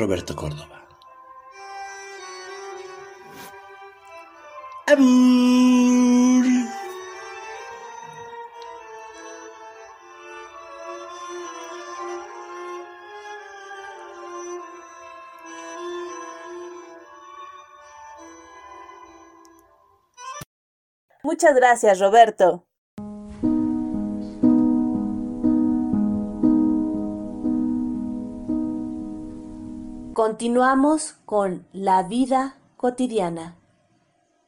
Roberto 0.00 0.34
Córdoba. 0.34 0.80
Muchas 21.22 21.54
gracias, 21.54 22.00
Roberto. 22.00 22.69
Continuamos 30.30 31.14
con 31.24 31.66
La 31.72 32.04
vida 32.04 32.56
cotidiana 32.76 33.58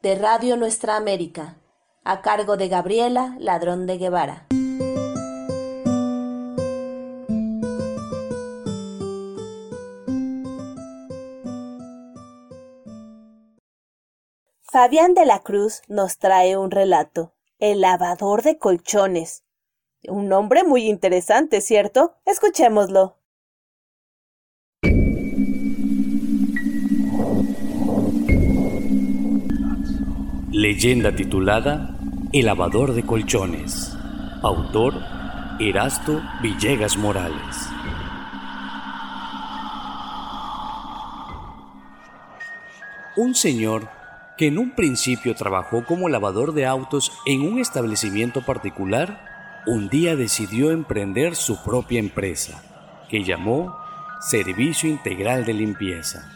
de 0.00 0.14
Radio 0.14 0.56
Nuestra 0.56 0.94
América, 0.94 1.56
a 2.04 2.22
cargo 2.22 2.56
de 2.56 2.68
Gabriela 2.68 3.34
Ladrón 3.40 3.88
de 3.88 3.98
Guevara. 3.98 4.46
Fabián 14.62 15.14
de 15.14 15.26
la 15.26 15.40
Cruz 15.40 15.82
nos 15.88 16.18
trae 16.18 16.56
un 16.56 16.70
relato, 16.70 17.34
El 17.58 17.80
lavador 17.80 18.42
de 18.42 18.56
colchones. 18.56 19.42
Un 20.06 20.28
nombre 20.28 20.62
muy 20.62 20.88
interesante, 20.88 21.60
¿cierto? 21.60 22.14
Escuchémoslo. 22.24 23.21
Leyenda 30.54 31.16
titulada 31.16 31.96
El 32.30 32.44
lavador 32.44 32.92
de 32.92 33.04
colchones. 33.04 33.96
Autor 34.42 34.92
Erasto 35.58 36.20
Villegas 36.42 36.98
Morales. 36.98 37.70
Un 43.16 43.34
señor 43.34 43.88
que 44.36 44.48
en 44.48 44.58
un 44.58 44.74
principio 44.74 45.34
trabajó 45.34 45.86
como 45.86 46.10
lavador 46.10 46.52
de 46.52 46.66
autos 46.66 47.12
en 47.24 47.50
un 47.50 47.58
establecimiento 47.58 48.42
particular, 48.42 49.62
un 49.66 49.88
día 49.88 50.16
decidió 50.16 50.70
emprender 50.70 51.34
su 51.34 51.64
propia 51.64 51.98
empresa, 51.98 52.62
que 53.08 53.24
llamó 53.24 53.74
Servicio 54.20 54.90
Integral 54.90 55.46
de 55.46 55.54
Limpieza, 55.54 56.30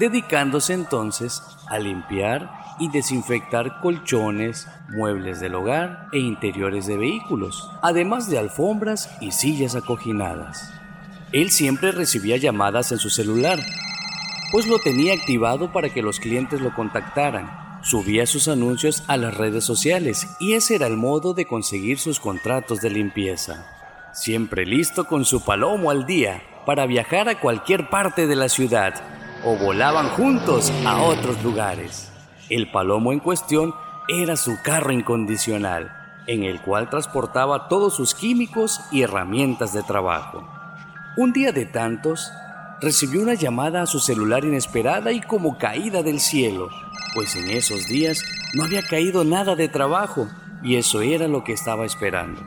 dedicándose 0.00 0.74
entonces 0.74 1.40
a 1.68 1.78
limpiar 1.78 2.61
y 2.82 2.88
desinfectar 2.88 3.78
colchones, 3.80 4.66
muebles 4.88 5.38
del 5.38 5.54
hogar 5.54 6.08
e 6.12 6.18
interiores 6.18 6.84
de 6.86 6.96
vehículos, 6.96 7.70
además 7.80 8.28
de 8.28 8.38
alfombras 8.38 9.08
y 9.20 9.30
sillas 9.30 9.76
acoginadas. 9.76 10.74
Él 11.30 11.52
siempre 11.52 11.92
recibía 11.92 12.38
llamadas 12.38 12.90
en 12.90 12.98
su 12.98 13.08
celular, 13.08 13.60
pues 14.50 14.66
lo 14.66 14.80
tenía 14.80 15.14
activado 15.14 15.70
para 15.70 15.90
que 15.90 16.02
los 16.02 16.18
clientes 16.18 16.60
lo 16.60 16.74
contactaran. 16.74 17.78
Subía 17.84 18.26
sus 18.26 18.48
anuncios 18.48 19.04
a 19.06 19.16
las 19.16 19.36
redes 19.36 19.62
sociales 19.64 20.26
y 20.40 20.54
ese 20.54 20.74
era 20.74 20.88
el 20.88 20.96
modo 20.96 21.34
de 21.34 21.46
conseguir 21.46 22.00
sus 22.00 22.18
contratos 22.18 22.80
de 22.80 22.90
limpieza. 22.90 23.64
Siempre 24.12 24.66
listo 24.66 25.04
con 25.04 25.24
su 25.24 25.44
palomo 25.44 25.92
al 25.92 26.04
día 26.04 26.42
para 26.66 26.86
viajar 26.86 27.28
a 27.28 27.38
cualquier 27.38 27.88
parte 27.90 28.26
de 28.26 28.34
la 28.34 28.48
ciudad 28.48 28.94
o 29.44 29.56
volaban 29.56 30.08
juntos 30.10 30.72
a 30.84 31.00
otros 31.00 31.40
lugares. 31.44 32.11
El 32.52 32.70
palomo 32.70 33.14
en 33.14 33.18
cuestión 33.18 33.74
era 34.08 34.36
su 34.36 34.60
carro 34.62 34.92
incondicional, 34.92 35.90
en 36.26 36.42
el 36.42 36.60
cual 36.60 36.90
transportaba 36.90 37.66
todos 37.66 37.96
sus 37.96 38.14
químicos 38.14 38.82
y 38.90 39.00
herramientas 39.00 39.72
de 39.72 39.82
trabajo. 39.82 40.46
Un 41.16 41.32
día 41.32 41.52
de 41.52 41.64
tantos, 41.64 42.30
recibió 42.82 43.22
una 43.22 43.32
llamada 43.32 43.80
a 43.80 43.86
su 43.86 44.00
celular 44.00 44.44
inesperada 44.44 45.12
y 45.12 45.22
como 45.22 45.56
caída 45.56 46.02
del 46.02 46.20
cielo, 46.20 46.68
pues 47.14 47.36
en 47.36 47.48
esos 47.48 47.86
días 47.86 48.22
no 48.52 48.64
había 48.64 48.82
caído 48.82 49.24
nada 49.24 49.56
de 49.56 49.70
trabajo 49.70 50.28
y 50.62 50.76
eso 50.76 51.00
era 51.00 51.28
lo 51.28 51.44
que 51.44 51.54
estaba 51.54 51.86
esperando. 51.86 52.42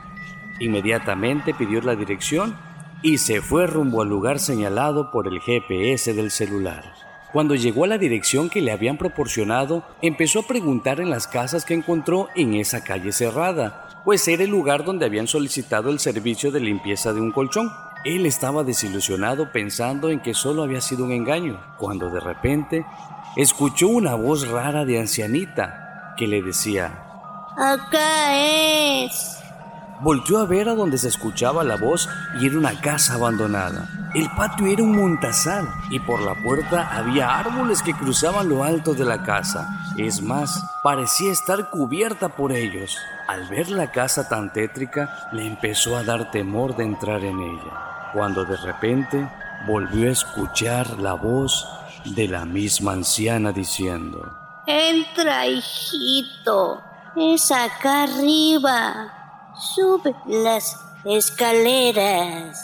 Inmediatamente 0.59 1.55
pidió 1.55 1.81
la 1.81 1.95
dirección 1.95 2.55
y 3.01 3.17
se 3.17 3.41
fue 3.41 3.65
rumbo 3.65 4.03
al 4.03 4.09
lugar 4.09 4.37
señalado 4.37 5.09
por 5.09 5.27
el 5.27 5.39
GPS 5.41 6.13
del 6.13 6.29
celular. 6.29 7.04
Cuando 7.35 7.55
llegó 7.55 7.83
a 7.83 7.87
la 7.87 7.97
dirección 7.97 8.49
que 8.49 8.61
le 8.61 8.71
habían 8.71 8.97
proporcionado, 8.97 9.83
empezó 10.01 10.39
a 10.39 10.47
preguntar 10.47 11.01
en 11.01 11.09
las 11.09 11.27
casas 11.27 11.65
que 11.65 11.73
encontró 11.73 12.29
en 12.33 12.53
esa 12.53 12.81
calle 12.81 13.11
cerrada, 13.11 13.89
pues 14.05 14.25
era 14.29 14.45
el 14.45 14.49
lugar 14.49 14.85
donde 14.85 15.05
habían 15.05 15.27
solicitado 15.27 15.89
el 15.89 15.99
servicio 15.99 16.49
de 16.49 16.61
limpieza 16.61 17.11
de 17.11 17.19
un 17.19 17.33
colchón. 17.33 17.73
Él 18.05 18.25
estaba 18.25 18.63
desilusionado 18.63 19.51
pensando 19.51 20.11
en 20.11 20.21
que 20.21 20.33
solo 20.33 20.63
había 20.63 20.79
sido 20.79 21.03
un 21.03 21.11
engaño, 21.11 21.59
cuando 21.77 22.09
de 22.09 22.21
repente 22.21 22.85
escuchó 23.35 23.89
una 23.89 24.15
voz 24.15 24.47
rara 24.47 24.85
de 24.85 24.97
ancianita 24.97 26.13
que 26.15 26.27
le 26.27 26.41
decía, 26.41 27.03
Acá 27.57 28.37
es. 29.03 29.44
Volteó 30.01 30.39
a 30.39 30.45
ver 30.45 30.69
a 30.69 30.75
donde 30.75 30.97
se 30.97 31.07
escuchaba 31.07 31.63
la 31.63 31.77
voz 31.77 32.09
y 32.39 32.47
era 32.47 32.57
una 32.57 32.79
casa 32.81 33.15
abandonada. 33.15 33.87
El 34.13 34.29
patio 34.31 34.67
era 34.67 34.83
un 34.83 34.95
montazal 34.95 35.67
y 35.89 35.99
por 35.99 36.21
la 36.21 36.35
puerta 36.35 36.89
había 36.95 37.37
árboles 37.37 37.81
que 37.81 37.93
cruzaban 37.93 38.49
lo 38.49 38.63
alto 38.63 38.93
de 38.93 39.05
la 39.05 39.23
casa. 39.23 39.67
Es 39.97 40.21
más, 40.21 40.63
parecía 40.83 41.31
estar 41.31 41.69
cubierta 41.69 42.29
por 42.29 42.51
ellos. 42.51 42.97
Al 43.27 43.47
ver 43.47 43.69
la 43.69 43.91
casa 43.91 44.29
tan 44.29 44.53
tétrica, 44.53 45.29
le 45.31 45.45
empezó 45.45 45.97
a 45.97 46.03
dar 46.03 46.31
temor 46.31 46.75
de 46.75 46.83
entrar 46.83 47.23
en 47.23 47.39
ella, 47.39 48.11
cuando 48.13 48.45
de 48.45 48.57
repente 48.57 49.29
volvió 49.65 50.09
a 50.09 50.11
escuchar 50.11 50.99
la 50.99 51.13
voz 51.13 51.67
de 52.05 52.27
la 52.27 52.45
misma 52.45 52.93
anciana 52.93 53.51
diciendo, 53.51 54.37
Entra, 54.67 55.47
hijito. 55.47 56.81
Es 57.15 57.51
acá 57.51 58.03
arriba. 58.03 59.14
Sube 59.57 60.13
las 60.27 60.77
escaleras. 61.05 62.59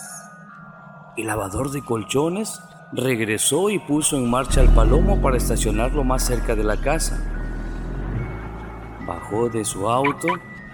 El 1.16 1.28
lavador 1.28 1.72
de 1.72 1.84
colchones 1.86 2.62
regresó 2.92 3.70
y 3.70 3.80
puso 3.80 4.18
en 4.18 4.30
marcha 4.30 4.60
el 4.60 4.68
palomo 4.70 5.22
para 5.22 5.38
estacionarlo 5.38 6.04
más 6.04 6.26
cerca 6.26 6.54
de 6.54 6.66
la 6.66 6.76
casa. 6.76 7.18
Bajó 9.08 9.48
de 9.48 9.64
su 9.64 9.90
auto 9.90 10.28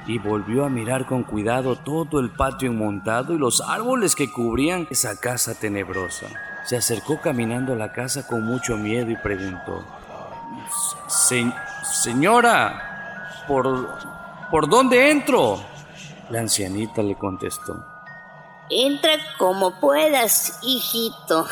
y 0.07 0.17
volvió 0.17 0.65
a 0.65 0.69
mirar 0.69 1.05
con 1.05 1.21
cuidado 1.21 1.75
todo 1.75 2.19
el 2.19 2.31
patio 2.31 2.71
enmontado 2.71 3.35
y 3.35 3.37
los 3.37 3.61
árboles 3.61 4.15
que 4.15 4.31
cubrían 4.31 4.87
esa 4.89 5.19
casa 5.19 5.53
tenebrosa. 5.53 6.27
se 6.65 6.77
acercó 6.77 7.21
caminando 7.21 7.73
a 7.73 7.77
la 7.77 7.93
casa 7.93 8.25
con 8.25 8.43
mucho 8.43 8.75
miedo 8.75 9.11
y 9.11 9.15
preguntó, 9.17 9.85
Señora, 11.83 13.43
¿por, 13.47 13.87
¿por 14.49 14.67
dónde 14.67 15.11
entro? 15.11 15.76
La 16.29 16.39
ancianita 16.41 17.01
le 17.01 17.15
contestó, 17.15 17.85
Entra 18.69 19.13
como 19.37 19.79
puedas, 19.79 20.59
hijito. 20.61 21.47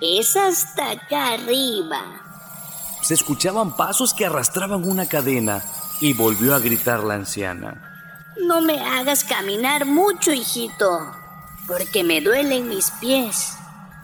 es 0.00 0.36
hasta 0.36 0.92
acá 0.92 1.34
arriba. 1.34 2.00
Se 3.02 3.14
escuchaban 3.14 3.76
pasos 3.76 4.14
que 4.14 4.24
arrastraban 4.26 4.88
una 4.88 5.06
cadena 5.06 5.62
y 6.00 6.14
volvió 6.14 6.54
a 6.54 6.60
gritar 6.60 7.04
la 7.04 7.14
anciana. 7.14 7.90
No 8.46 8.62
me 8.62 8.80
hagas 8.80 9.24
caminar 9.24 9.84
mucho, 9.84 10.32
hijito, 10.32 11.14
porque 11.66 12.02
me 12.02 12.22
duelen 12.22 12.68
mis 12.68 12.90
pies. 12.92 13.54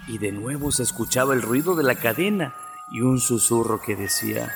Y 0.07 0.19
de 0.19 0.33
nuevo 0.33 0.71
se 0.73 0.83
escuchaba 0.83 1.33
el 1.33 1.41
ruido 1.43 1.75
de 1.75 1.85
la 1.85 1.95
cadena 1.95 2.55
y 2.91 3.01
un 3.01 3.19
susurro 3.19 3.81
que 3.81 3.97
decía, 3.97 4.53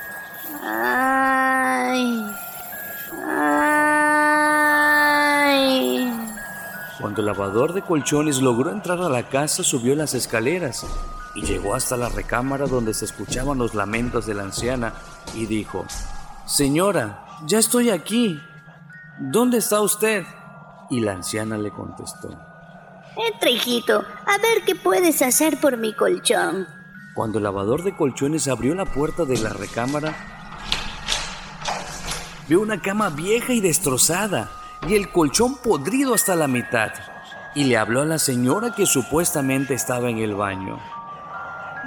Cuando 7.13 7.29
el 7.29 7.37
lavador 7.37 7.73
de 7.73 7.83
colchones 7.83 8.41
logró 8.41 8.71
entrar 8.71 8.99
a 8.99 9.07
la 9.07 9.29
casa, 9.29 9.61
subió 9.61 9.93
las 9.93 10.15
escaleras 10.15 10.83
y 11.35 11.43
llegó 11.43 11.75
hasta 11.75 11.95
la 11.95 12.09
recámara 12.09 12.65
donde 12.65 12.95
se 12.95 13.05
escuchaban 13.05 13.59
los 13.59 13.75
lamentos 13.75 14.25
de 14.25 14.33
la 14.33 14.41
anciana 14.41 14.95
y 15.35 15.45
dijo, 15.45 15.85
Señora, 16.47 17.23
ya 17.45 17.59
estoy 17.59 17.91
aquí. 17.91 18.41
¿Dónde 19.19 19.59
está 19.59 19.79
usted? 19.81 20.25
Y 20.89 21.01
la 21.01 21.11
anciana 21.11 21.55
le 21.55 21.69
contestó. 21.69 22.29
Entra, 23.15 23.51
hijito, 23.51 23.99
a 23.99 24.37
ver 24.39 24.63
qué 24.65 24.73
puedes 24.73 25.21
hacer 25.21 25.61
por 25.61 25.77
mi 25.77 25.93
colchón. 25.93 26.65
Cuando 27.13 27.37
el 27.37 27.43
lavador 27.43 27.83
de 27.83 27.95
colchones 27.95 28.47
abrió 28.47 28.73
la 28.73 28.85
puerta 28.85 29.23
de 29.23 29.37
la 29.37 29.49
recámara, 29.49 30.15
vio 32.47 32.59
una 32.59 32.81
cama 32.81 33.11
vieja 33.11 33.53
y 33.53 33.61
destrozada 33.61 34.62
y 34.87 34.95
el 34.95 35.11
colchón 35.11 35.55
podrido 35.55 36.13
hasta 36.13 36.35
la 36.35 36.47
mitad. 36.47 36.91
Y 37.55 37.65
le 37.65 37.77
habló 37.77 38.01
a 38.01 38.05
la 38.05 38.17
señora 38.17 38.73
que 38.75 38.85
supuestamente 38.85 39.73
estaba 39.73 40.09
en 40.09 40.17
el 40.17 40.35
baño. 40.35 40.79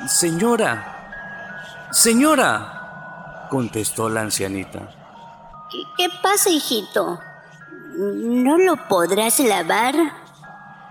Señora, 0.09 1.89
señora, 1.91 3.49
contestó 3.51 4.09
la 4.09 4.21
ancianita. 4.21 4.91
¿Qué, 5.71 5.79
qué 5.97 6.09
pasa, 6.23 6.51
hijito? 6.51 7.19
¿No 7.99 8.59
lo 8.59 8.77
podrás 8.89 9.41
lavar? 9.41 9.95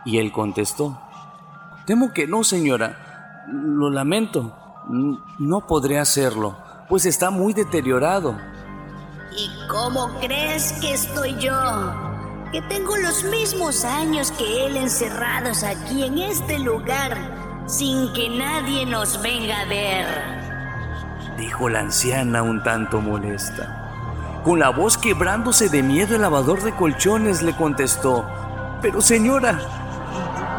Y 0.06 0.18
él 0.18 0.32
contestó, 0.32 1.00
temo 1.86 2.12
que 2.13 2.28
no, 2.28 2.44
señora. 2.44 3.46
Lo 3.48 3.89
lamento. 3.89 4.56
No 5.39 5.65
podré 5.68 6.00
hacerlo, 6.00 6.58
pues 6.89 7.06
está 7.06 7.30
muy 7.30 7.54
deteriorado. 7.54 8.38
¿Y 9.38 9.52
cómo 9.67 10.17
crees 10.19 10.74
que 10.80 10.93
estoy 10.93 11.36
yo? 11.39 11.54
Que 12.52 12.62
tengo 12.62 12.95
los 12.95 13.24
mismos 13.26 13.84
años 13.84 14.32
que 14.32 14.65
él 14.65 14.78
encerrados 14.78 15.63
aquí 15.63 16.04
en 16.04 16.19
este 16.19 16.58
lugar, 16.58 17.63
sin 17.67 18.13
que 18.13 18.30
nadie 18.30 18.86
nos 18.86 19.21
venga 19.21 19.60
a 19.60 19.65
ver. 19.65 20.06
dijo 21.38 21.67
la 21.67 21.82
anciana 21.82 22.43
un 22.43 22.63
tanto 22.63 23.02
molesta. 23.02 24.41
Con 24.45 24.60
la 24.60 24.69
voz 24.69 24.98
quebrándose 24.98 25.67
de 25.67 25.84
miedo 25.84 26.15
el 26.15 26.21
lavador 26.21 26.63
de 26.63 26.74
colchones 26.74 27.41
le 27.41 27.54
contestó, 27.56 28.26
Pero 28.82 29.02
señora, 29.02 29.60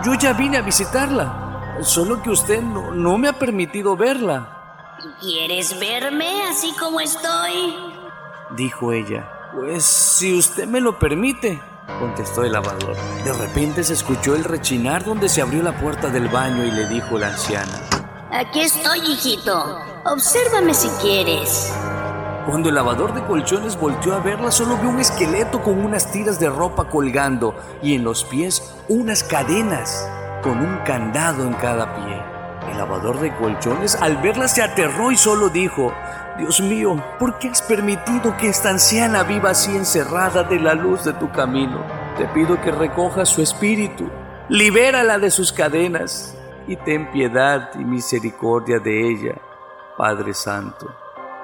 yo 0.04 0.14
ya 0.14 0.34
vine 0.34 0.58
a 0.58 0.62
visitarla, 0.62 1.76
solo 1.80 2.22
que 2.22 2.30
usted 2.30 2.60
no, 2.60 2.90
no 2.90 3.16
me 3.16 3.28
ha 3.28 3.32
permitido 3.32 3.96
verla, 3.96 4.56
¿Quieres 5.20 5.78
verme 5.78 6.42
así 6.44 6.74
como 6.78 7.00
estoy? 7.00 7.95
Dijo 8.50 8.92
ella. 8.92 9.50
Pues 9.54 9.84
si 9.84 10.36
usted 10.36 10.66
me 10.66 10.80
lo 10.80 10.98
permite, 10.98 11.60
contestó 11.98 12.44
el 12.44 12.52
lavador. 12.52 12.96
De 13.24 13.32
repente 13.32 13.82
se 13.84 13.94
escuchó 13.94 14.34
el 14.34 14.44
rechinar 14.44 15.04
donde 15.04 15.28
se 15.28 15.40
abrió 15.40 15.62
la 15.62 15.78
puerta 15.78 16.08
del 16.08 16.28
baño 16.28 16.64
y 16.64 16.70
le 16.70 16.86
dijo 16.88 17.18
la 17.18 17.28
anciana. 17.28 17.80
Aquí 18.30 18.60
estoy, 18.60 18.98
hijito. 19.00 19.80
Obsérvame 20.04 20.74
si 20.74 20.88
quieres. 21.00 21.72
Cuando 22.46 22.68
el 22.68 22.74
lavador 22.76 23.14
de 23.14 23.24
colchones 23.24 23.76
volteó 23.76 24.14
a 24.14 24.20
verla, 24.20 24.50
solo 24.50 24.76
vio 24.76 24.90
un 24.90 25.00
esqueleto 25.00 25.62
con 25.62 25.84
unas 25.84 26.12
tiras 26.12 26.38
de 26.38 26.48
ropa 26.48 26.88
colgando 26.88 27.56
y 27.82 27.94
en 27.94 28.04
los 28.04 28.24
pies 28.24 28.74
unas 28.88 29.24
cadenas 29.24 30.08
con 30.42 30.58
un 30.60 30.78
candado 30.84 31.44
en 31.44 31.54
cada 31.54 31.94
pie. 31.96 32.22
El 32.70 32.78
lavador 32.78 33.20
de 33.20 33.34
colchones 33.34 33.96
al 33.96 34.18
verla 34.18 34.48
se 34.48 34.62
aterró 34.62 35.10
y 35.10 35.16
solo 35.16 35.48
dijo, 35.48 35.92
Dios 36.38 36.60
mío, 36.60 37.02
¿por 37.18 37.38
qué 37.38 37.48
has 37.48 37.62
permitido 37.62 38.36
que 38.36 38.48
esta 38.48 38.68
anciana 38.68 39.22
viva 39.22 39.50
así 39.50 39.74
encerrada 39.74 40.42
de 40.42 40.60
la 40.60 40.74
luz 40.74 41.02
de 41.04 41.14
tu 41.14 41.30
camino? 41.32 41.82
Te 42.18 42.26
pido 42.26 42.60
que 42.60 42.70
recojas 42.70 43.30
su 43.30 43.40
espíritu, 43.40 44.10
libérala 44.50 45.18
de 45.18 45.30
sus 45.30 45.50
cadenas 45.50 46.36
y 46.66 46.76
ten 46.76 47.10
piedad 47.10 47.70
y 47.74 47.84
misericordia 47.84 48.78
de 48.78 49.10
ella, 49.10 49.40
Padre 49.96 50.34
Santo. 50.34 50.94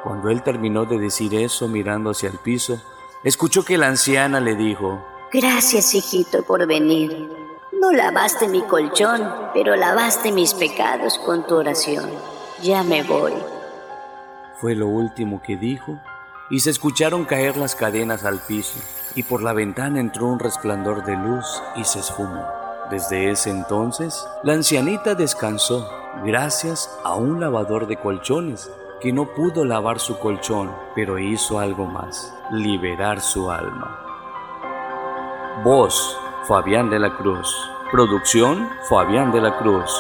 Cuando 0.03 0.29
él 0.29 0.43
terminó 0.43 0.85
de 0.85 0.99
decir 0.99 1.35
eso 1.35 1.69
mirando 1.69 2.11
hacia 2.11 2.29
el 2.29 2.39
piso, 2.39 2.79
escuchó 3.25 3.65
que 3.65 3.79
la 3.79 3.87
anciana 3.87 4.41
le 4.41 4.57
dijo, 4.57 5.03
Gracias, 5.33 5.95
hijito, 5.95 6.43
por 6.43 6.67
venir. 6.67 7.31
No 7.81 7.93
lavaste 7.93 8.47
mi 8.47 8.61
colchón, 8.61 9.27
pero 9.55 9.75
lavaste 9.75 10.33
mis 10.33 10.53
pecados 10.53 11.19
con 11.19 11.47
tu 11.47 11.57
oración. 11.57 12.11
Ya 12.63 12.83
me 12.83 13.03
voy. 13.03 13.33
Fue 14.63 14.77
lo 14.77 14.87
último 14.87 15.43
que 15.43 15.57
dijo, 15.57 15.99
y 16.49 16.61
se 16.61 16.71
escucharon 16.71 17.25
caer 17.25 17.57
las 17.57 17.75
cadenas 17.75 18.25
al 18.25 18.39
piso, 18.39 18.79
y 19.17 19.25
por 19.25 19.43
la 19.43 19.53
ventana 19.53 19.99
entró 19.99 20.29
un 20.29 20.39
resplandor 20.39 21.05
de 21.05 21.17
luz 21.17 21.61
y 21.75 21.83
se 21.83 21.99
esfumó. 21.99 22.47
Desde 22.89 23.33
ese 23.33 23.51
entonces, 23.51 24.25
la 24.45 24.53
ancianita 24.53 25.17
descansó 25.17 25.91
gracias 26.25 26.97
a 27.03 27.17
un 27.17 27.41
lavador 27.41 27.89
de 27.89 27.97
colchones 27.97 28.71
que 29.01 29.13
no 29.13 29.35
pudo 29.35 29.65
lavar 29.65 29.99
su 29.99 30.21
colchón, 30.21 30.71
pero 30.95 31.19
hizo 31.19 31.59
algo 31.59 31.87
más, 31.87 32.33
liberar 32.53 33.21
su 33.21 33.51
alma. 33.51 33.99
Voz, 35.65 36.17
Fabián 36.47 36.89
de 36.89 37.01
la 37.01 37.17
Cruz. 37.17 37.53
Producción, 37.91 38.71
Fabián 38.89 39.33
de 39.33 39.41
la 39.41 39.59
Cruz. 39.59 39.91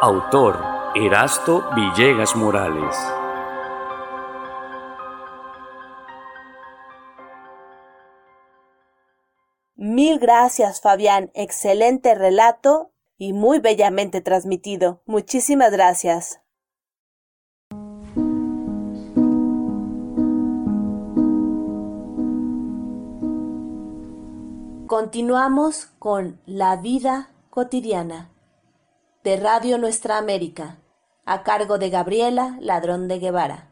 Autor, 0.00 0.58
Erasto 0.94 1.62
Villegas 1.76 2.34
Morales. 2.34 2.96
Mil 9.98 10.20
gracias, 10.20 10.80
Fabián. 10.80 11.32
Excelente 11.34 12.14
relato 12.14 12.92
y 13.16 13.32
muy 13.32 13.58
bellamente 13.58 14.20
transmitido. 14.20 15.02
Muchísimas 15.06 15.72
gracias. 15.72 16.40
Continuamos 24.86 25.86
con 25.98 26.40
La 26.46 26.76
vida 26.76 27.30
cotidiana 27.50 28.30
de 29.24 29.36
Radio 29.36 29.78
Nuestra 29.78 30.16
América, 30.16 30.78
a 31.24 31.42
cargo 31.42 31.76
de 31.78 31.90
Gabriela 31.90 32.56
Ladrón 32.60 33.08
de 33.08 33.18
Guevara. 33.18 33.68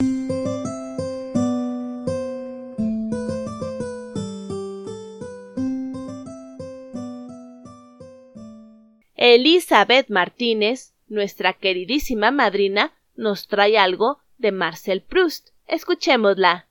Elizabeth 9.29 10.09
Martínez, 10.09 10.95
nuestra 11.09 11.53
queridísima 11.53 12.31
madrina, 12.31 12.93
nos 13.17 13.49
trae 13.49 13.77
algo 13.77 14.21
de 14.39 14.53
Marcel 14.53 15.03
Proust. 15.03 15.49
Escuchémosla. 15.67 16.69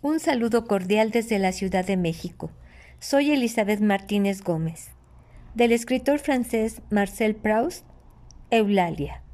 Un 0.00 0.20
saludo 0.20 0.68
cordial 0.68 1.10
desde 1.10 1.40
la 1.40 1.50
Ciudad 1.50 1.84
de 1.84 1.96
México. 1.96 2.52
Soy 3.00 3.32
Elizabeth 3.32 3.80
Martínez 3.80 4.42
Gómez. 4.42 4.92
Del 5.56 5.72
escritor 5.72 6.20
francés 6.20 6.82
Marcel 6.88 7.34
Proust, 7.34 7.84
Eulalia. 8.52 9.24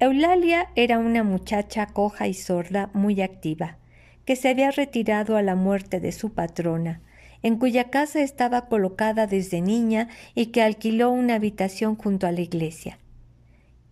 Eulalia 0.00 0.70
era 0.76 0.98
una 0.98 1.22
muchacha 1.22 1.86
coja 1.88 2.26
y 2.26 2.32
sorda 2.32 2.88
muy 2.94 3.20
activa, 3.20 3.78
que 4.24 4.36
se 4.36 4.48
había 4.48 4.70
retirado 4.70 5.36
a 5.36 5.42
la 5.42 5.54
muerte 5.54 6.00
de 6.00 6.12
su 6.12 6.32
patrona, 6.32 7.00
en 7.42 7.58
cuya 7.58 7.90
casa 7.90 8.20
estaba 8.20 8.68
colocada 8.68 9.26
desde 9.26 9.60
niña 9.60 10.08
y 10.34 10.46
que 10.46 10.62
alquiló 10.62 11.10
una 11.10 11.34
habitación 11.34 11.96
junto 11.96 12.26
a 12.26 12.32
la 12.32 12.40
iglesia. 12.40 12.98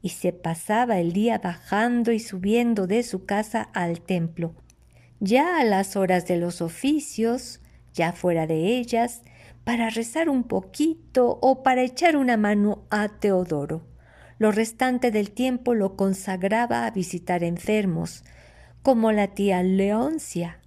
Y 0.02 0.10
se 0.10 0.32
pasaba 0.32 0.98
el 0.98 1.12
día 1.12 1.38
bajando 1.38 2.12
y 2.12 2.20
subiendo 2.20 2.86
de 2.86 3.02
su 3.02 3.24
casa 3.26 3.68
al 3.74 4.00
templo, 4.00 4.54
ya 5.18 5.58
a 5.58 5.64
las 5.64 5.96
horas 5.96 6.26
de 6.26 6.36
los 6.36 6.62
oficios, 6.62 7.60
ya 7.92 8.12
fuera 8.12 8.46
de 8.46 8.78
ellas, 8.78 9.22
para 9.64 9.90
rezar 9.90 10.28
un 10.28 10.44
poquito 10.44 11.38
o 11.42 11.62
para 11.62 11.82
echar 11.82 12.16
una 12.16 12.36
mano 12.36 12.84
a 12.88 13.08
Teodoro. 13.08 13.82
Lo 14.38 14.52
restante 14.52 15.10
del 15.10 15.32
tiempo 15.32 15.74
lo 15.74 15.96
consagraba 15.96 16.86
a 16.86 16.90
visitar 16.90 17.44
enfermos, 17.44 18.24
como 18.82 19.12
la 19.12 19.28
tía 19.28 19.62
Leoncia, 19.62 20.58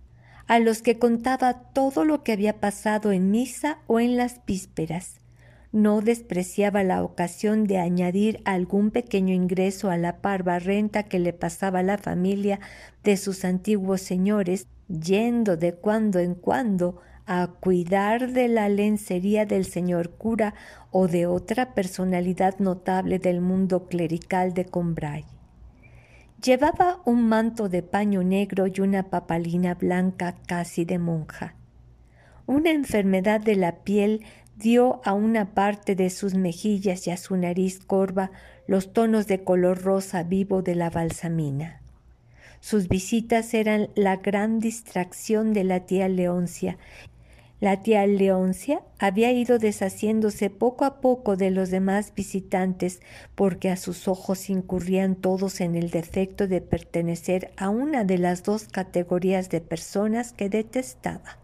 a 0.47 0.59
los 0.59 0.81
que 0.81 0.99
contaba 0.99 1.53
todo 1.73 2.05
lo 2.05 2.23
que 2.23 2.33
había 2.33 2.59
pasado 2.59 3.11
en 3.11 3.31
misa 3.31 3.79
o 3.87 3.99
en 3.99 4.17
las 4.17 4.45
vísperas. 4.45 5.19
No 5.71 6.01
despreciaba 6.01 6.83
la 6.83 7.03
ocasión 7.03 7.65
de 7.65 7.79
añadir 7.79 8.41
algún 8.45 8.91
pequeño 8.91 9.33
ingreso 9.33 9.89
a 9.89 9.97
la 9.97 10.17
parva 10.17 10.59
renta 10.59 11.03
que 11.03 11.17
le 11.17 11.33
pasaba 11.33 11.81
la 11.81 11.97
familia 11.97 12.59
de 13.03 13.17
sus 13.17 13.43
antiguos 13.43 14.01
señores, 14.01 14.67
yendo 14.87 15.57
de 15.57 15.73
cuando 15.73 16.19
en 16.19 16.35
cuando 16.35 17.01
a 17.25 17.47
cuidar 17.59 18.33
de 18.33 18.49
la 18.49 18.69
lencería 18.69 19.45
del 19.45 19.65
señor 19.65 20.11
cura 20.11 20.53
o 20.91 21.07
de 21.07 21.25
otra 21.25 21.73
personalidad 21.73 22.59
notable 22.59 23.17
del 23.17 23.41
mundo 23.41 23.87
clerical 23.87 24.53
de 24.53 24.65
Combray. 24.65 25.25
Llevaba 26.43 26.99
un 27.05 27.29
manto 27.29 27.69
de 27.69 27.83
paño 27.83 28.21
negro 28.21 28.67
y 28.67 28.81
una 28.81 29.03
papalina 29.03 29.75
blanca 29.75 30.35
casi 30.45 30.83
de 30.83 30.99
monja. 30.99 31.55
Una 32.45 32.71
enfermedad 32.71 33.39
de 33.39 33.55
la 33.55 33.77
piel 33.83 34.25
dio 34.57 34.99
a 35.05 35.13
una 35.13 35.53
parte 35.53 35.95
de 35.95 36.09
sus 36.09 36.33
mejillas 36.33 37.07
y 37.07 37.11
a 37.11 37.17
su 37.17 37.37
nariz 37.37 37.79
corva 37.79 38.31
los 38.67 38.91
tonos 38.91 39.25
de 39.27 39.45
color 39.45 39.83
rosa 39.83 40.23
vivo 40.23 40.61
de 40.61 40.75
la 40.75 40.89
balsamina. 40.89 41.81
Sus 42.59 42.89
visitas 42.89 43.53
eran 43.53 43.87
la 43.95 44.17
gran 44.17 44.59
distracción 44.59 45.53
de 45.53 45.63
la 45.63 45.81
tía 45.85 46.09
Leoncia 46.09 46.77
la 47.63 47.81
tía 47.81 48.05
Leoncia 48.05 48.81
había 48.99 49.31
ido 49.31 49.57
deshaciéndose 49.57 50.49
poco 50.49 50.83
a 50.83 50.99
poco 50.99 51.37
de 51.37 51.49
los 51.49 51.69
demás 51.69 52.11
visitantes 52.13 52.99
porque 53.35 53.69
a 53.69 53.77
sus 53.77 54.09
ojos 54.09 54.49
incurrían 54.49 55.15
todos 55.15 55.61
en 55.61 55.77
el 55.77 55.89
defecto 55.89 56.49
de 56.49 56.59
pertenecer 56.59 57.53
a 57.55 57.69
una 57.69 58.03
de 58.03 58.17
las 58.17 58.43
dos 58.43 58.65
categorías 58.65 59.49
de 59.49 59.61
personas 59.61 60.33
que 60.33 60.49
detestaba. 60.49 61.37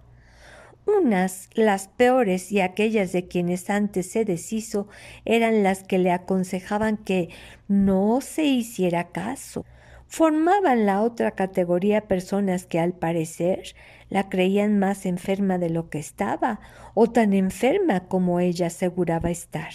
Unas, 0.86 1.50
las 1.54 1.88
peores 1.88 2.52
y 2.52 2.60
aquellas 2.60 3.14
de 3.14 3.30
quienes 3.30 3.70
antes 3.70 4.12
se 4.12 4.26
deshizo, 4.26 4.90
eran 5.24 5.64
las 5.64 5.84
que 5.84 6.00
le 6.00 6.12
aconsejaban 6.12 6.98
que 6.98 7.30
no 7.70 8.20
se 8.20 8.44
hiciera 8.44 9.08
caso. 9.08 9.64
Formaban 10.12 10.88
la 10.88 11.04
otra 11.04 11.32
categoría 11.32 12.08
personas 12.08 12.66
que 12.66 12.80
al 12.80 12.94
parecer 12.94 13.76
la 14.10 14.28
creían 14.28 14.80
más 14.80 15.06
enferma 15.06 15.60
de 15.60 15.70
lo 15.70 15.92
que 15.92 16.00
estaba, 16.00 16.60
o 16.96 17.12
tan 17.12 17.32
enferma 17.32 18.08
como 18.08 18.40
ella 18.40 18.68
aseguraba 18.68 19.30
estar. 19.30 19.70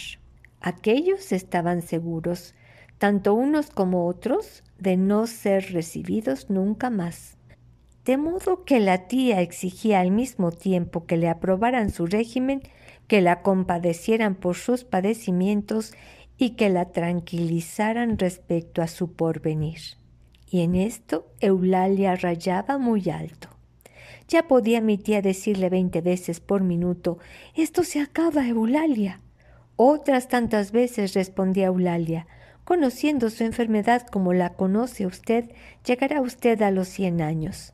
Aquellos 0.59 1.31
estaban 1.31 1.81
seguros, 1.81 2.53
tanto 2.97 3.33
unos 3.33 3.69
como 3.69 4.07
otros, 4.07 4.65
de 4.77 4.97
no 4.97 5.25
ser 5.25 5.71
recibidos 5.71 6.49
nunca 6.49 6.89
más. 6.89 7.37
De 8.03 8.17
modo 8.17 8.65
que 8.65 8.81
la 8.81 9.07
tía 9.07 9.39
exigía 9.39 10.01
al 10.01 10.11
mismo 10.11 10.51
tiempo 10.51 11.05
que 11.05 11.15
le 11.15 11.29
aprobaran 11.29 11.91
su 11.91 12.07
régimen, 12.07 12.61
que 13.07 13.21
la 13.21 13.41
compadecieran 13.41 14.35
por 14.35 14.57
sus 14.57 14.83
padecimientos 14.83 15.93
y 16.37 16.51
que 16.51 16.69
la 16.69 16.91
tranquilizaran 16.91 18.17
respecto 18.17 18.81
a 18.81 18.87
su 18.87 19.13
porvenir. 19.13 19.79
Y 20.49 20.61
en 20.61 20.75
esto 20.75 21.27
Eulalia 21.39 22.15
rayaba 22.15 22.77
muy 22.77 23.09
alto. 23.09 23.49
Ya 24.27 24.47
podía 24.47 24.81
mi 24.81 24.97
tía 24.97 25.21
decirle 25.21 25.69
veinte 25.69 26.01
veces 26.01 26.39
por 26.39 26.63
minuto, 26.63 27.19
Esto 27.55 27.83
se 27.83 27.99
acaba, 27.99 28.47
Eulalia. 28.47 29.21
Otras 29.75 30.29
tantas 30.29 30.71
veces 30.71 31.13
respondía 31.13 31.67
Eulalia, 31.67 32.27
Conociendo 32.65 33.29
su 33.29 33.43
enfermedad 33.43 34.07
como 34.07 34.33
la 34.33 34.53
conoce 34.53 35.05
usted, 35.05 35.51
llegará 35.85 36.19
usted 36.21 36.59
a 36.63 36.71
los 36.71 36.87
cien 36.87 37.21
años. 37.21 37.73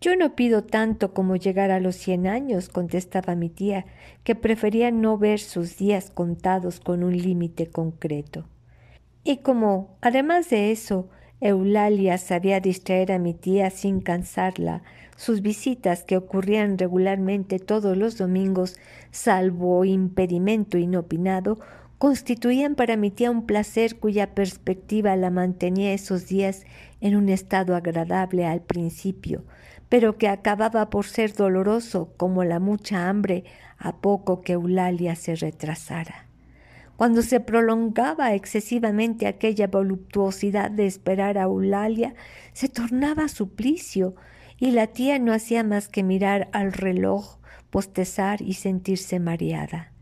Yo 0.00 0.16
no 0.16 0.34
pido 0.34 0.64
tanto 0.64 1.12
como 1.12 1.36
llegar 1.36 1.70
a 1.70 1.78
los 1.78 1.96
cien 1.96 2.26
años, 2.26 2.70
contestaba 2.70 3.34
mi 3.34 3.50
tía, 3.50 3.84
que 4.24 4.34
prefería 4.34 4.90
no 4.90 5.18
ver 5.18 5.40
sus 5.40 5.76
días 5.76 6.10
contados 6.10 6.80
con 6.80 7.04
un 7.04 7.18
límite 7.18 7.66
concreto. 7.66 8.48
Y 9.24 9.38
como, 9.38 9.98
además 10.00 10.48
de 10.48 10.72
eso, 10.72 11.10
Eulalia 11.40 12.18
sabía 12.18 12.60
distraer 12.60 13.12
a 13.12 13.18
mi 13.18 13.32
tía 13.32 13.70
sin 13.70 14.00
cansarla, 14.00 14.82
sus 15.16 15.40
visitas, 15.40 16.04
que 16.04 16.18
ocurrían 16.18 16.76
regularmente 16.76 17.58
todos 17.58 17.96
los 17.96 18.18
domingos, 18.18 18.76
salvo 19.10 19.84
impedimento 19.84 20.76
inopinado, 20.76 21.58
constituían 21.96 22.74
para 22.74 22.96
mi 22.96 23.10
tía 23.10 23.30
un 23.30 23.46
placer 23.46 23.98
cuya 23.98 24.34
perspectiva 24.34 25.16
la 25.16 25.30
mantenía 25.30 25.92
esos 25.92 26.26
días 26.26 26.64
en 27.00 27.16
un 27.16 27.28
estado 27.28 27.76
agradable 27.76 28.46
al 28.46 28.60
principio, 28.60 29.44
pero 29.88 30.18
que 30.18 30.28
acababa 30.28 30.88
por 30.88 31.06
ser 31.06 31.34
doloroso 31.34 32.12
como 32.16 32.44
la 32.44 32.60
mucha 32.60 33.08
hambre 33.08 33.44
a 33.78 33.96
poco 33.96 34.42
que 34.42 34.52
Eulalia 34.52 35.14
se 35.14 35.36
retrasara. 35.36 36.29
Cuando 37.00 37.22
se 37.22 37.40
prolongaba 37.40 38.34
excesivamente 38.34 39.26
aquella 39.26 39.68
voluptuosidad 39.68 40.70
de 40.70 40.84
esperar 40.84 41.38
a 41.38 41.44
Eulalia, 41.44 42.14
se 42.52 42.68
tornaba 42.68 43.28
suplicio, 43.28 44.16
y 44.58 44.72
la 44.72 44.86
tía 44.88 45.18
no 45.18 45.32
hacía 45.32 45.64
más 45.64 45.88
que 45.88 46.02
mirar 46.02 46.50
al 46.52 46.74
reloj, 46.74 47.38
postezar 47.70 48.42
y 48.42 48.52
sentirse 48.52 49.18
mareada. 49.18 49.94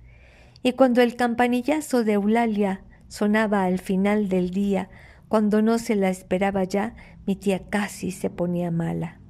Y 0.64 0.72
cuando 0.72 1.00
el 1.00 1.14
campanillazo 1.14 2.02
de 2.02 2.14
Eulalia 2.14 2.82
sonaba 3.06 3.62
al 3.62 3.78
final 3.78 4.28
del 4.28 4.50
día, 4.50 4.88
cuando 5.28 5.62
no 5.62 5.78
se 5.78 5.94
la 5.94 6.10
esperaba 6.10 6.64
ya, 6.64 6.96
mi 7.28 7.36
tía 7.36 7.60
casi 7.70 8.10
se 8.10 8.28
ponía 8.28 8.72
mala. 8.72 9.20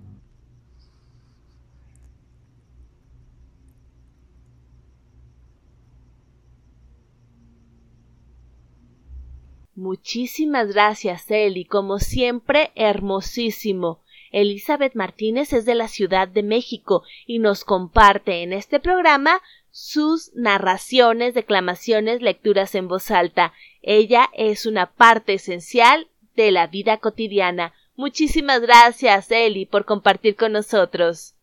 Muchísimas 9.78 10.72
gracias, 10.72 11.30
Eli, 11.30 11.64
como 11.64 12.00
siempre, 12.00 12.72
hermosísimo. 12.74 14.00
Elizabeth 14.32 14.96
Martínez 14.96 15.52
es 15.52 15.66
de 15.66 15.76
la 15.76 15.86
Ciudad 15.86 16.26
de 16.26 16.42
México 16.42 17.04
y 17.28 17.38
nos 17.38 17.62
comparte 17.62 18.42
en 18.42 18.52
este 18.52 18.80
programa 18.80 19.40
sus 19.70 20.32
narraciones, 20.34 21.32
declamaciones, 21.32 22.22
lecturas 22.22 22.74
en 22.74 22.88
voz 22.88 23.12
alta. 23.12 23.52
Ella 23.80 24.28
es 24.32 24.66
una 24.66 24.90
parte 24.90 25.34
esencial 25.34 26.08
de 26.34 26.50
la 26.50 26.66
vida 26.66 26.96
cotidiana. 26.96 27.72
Muchísimas 27.94 28.60
gracias, 28.60 29.30
Eli, 29.30 29.64
por 29.64 29.84
compartir 29.84 30.34
con 30.34 30.50
nosotros. 30.50 31.36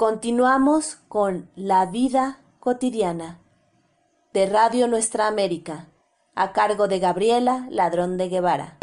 Continuamos 0.00 0.96
con 1.08 1.50
La 1.56 1.84
vida 1.84 2.40
cotidiana 2.58 3.38
de 4.32 4.46
Radio 4.46 4.88
Nuestra 4.88 5.26
América, 5.26 5.90
a 6.34 6.54
cargo 6.54 6.88
de 6.88 7.00
Gabriela 7.00 7.66
Ladrón 7.68 8.16
de 8.16 8.30
Guevara. 8.30 8.78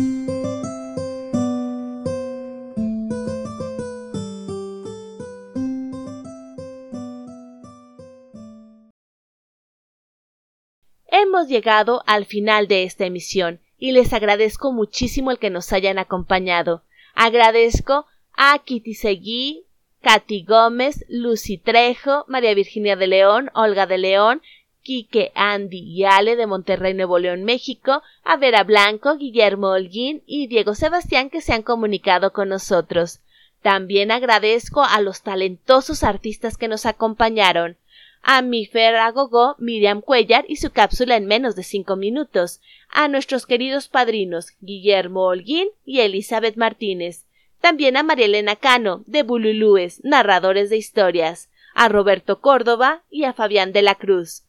Hemos 11.08 11.47
llegado 11.47 12.03
al 12.06 12.27
final 12.27 12.67
de 12.67 12.84
esta 12.84 13.06
emisión 13.06 13.60
y 13.80 13.91
les 13.91 14.13
agradezco 14.13 14.71
muchísimo 14.71 15.32
el 15.32 15.39
que 15.39 15.49
nos 15.49 15.73
hayan 15.73 15.97
acompañado. 15.97 16.84
Agradezco 17.15 18.06
a 18.34 18.60
Kitty 18.60 18.93
Seguí, 18.93 19.66
Katy 20.01 20.43
Gómez, 20.43 21.05
Lucy 21.10 21.57
Trejo, 21.57 22.25
María 22.27 22.53
Virginia 22.53 22.95
de 22.95 23.07
León, 23.07 23.49
Olga 23.53 23.88
de 23.88 23.97
León, 23.97 24.41
Quique, 24.88 25.33
Andy 25.36 25.79
y 25.79 26.05
Ale 26.05 26.38
de 26.38 26.47
Monterrey, 26.47 26.93
Nuevo 26.93 27.19
León, 27.19 27.43
México, 27.43 28.03
a 28.23 28.38
Vera 28.38 28.63
Blanco, 28.63 29.17
Guillermo 29.17 29.71
Holguín 29.71 30.23
y 30.25 30.47
Diego 30.47 30.75
Sebastián 30.75 31.29
que 31.29 31.41
se 31.41 31.51
han 31.51 31.62
comunicado 31.62 32.31
con 32.31 32.47
nosotros. 32.49 33.19
También 33.62 34.12
agradezco 34.12 34.83
a 34.83 35.01
los 35.01 35.23
talentosos 35.23 36.03
artistas 36.03 36.57
que 36.57 36.69
nos 36.69 36.86
acompañaron. 36.86 37.75
A 38.21 38.41
Mifer 38.41 38.95
Agogó, 38.95 39.55
Miriam 39.57 40.01
Cuellar 40.01 40.45
y 40.47 40.55
su 40.55 40.71
cápsula 40.71 41.17
en 41.17 41.25
menos 41.25 41.57
de 41.57 41.63
cinco 41.63 41.97
minutos. 41.97 42.62
A 42.89 43.10
nuestros 43.10 43.45
queridos 43.45 43.89
padrinos 43.89 44.53
Guillermo 44.62 45.25
Holguín 45.25 45.67
y 45.86 45.99
Elizabeth 45.99 46.55
Martínez 46.55 47.26
también 47.61 47.97
a 47.97 48.03
Marielena 48.03 48.55
Cano, 48.55 49.03
de 49.05 49.23
Bululúes, 49.23 50.01
narradores 50.03 50.69
de 50.69 50.77
historias, 50.77 51.49
a 51.73 51.89
Roberto 51.89 52.39
Córdoba 52.41 53.03
y 53.09 53.25
a 53.25 53.33
Fabián 53.33 53.71
de 53.71 53.81
la 53.81 53.95
Cruz. 53.95 54.43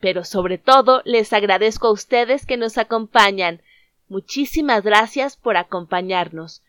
pero 0.00 0.24
sobre 0.24 0.58
todo 0.58 1.00
les 1.04 1.32
agradezco 1.32 1.86
a 1.86 1.92
ustedes 1.92 2.44
que 2.44 2.56
nos 2.56 2.76
acompañan. 2.76 3.62
Muchísimas 4.08 4.82
gracias 4.82 5.36
por 5.36 5.56
acompañarnos. 5.56 6.62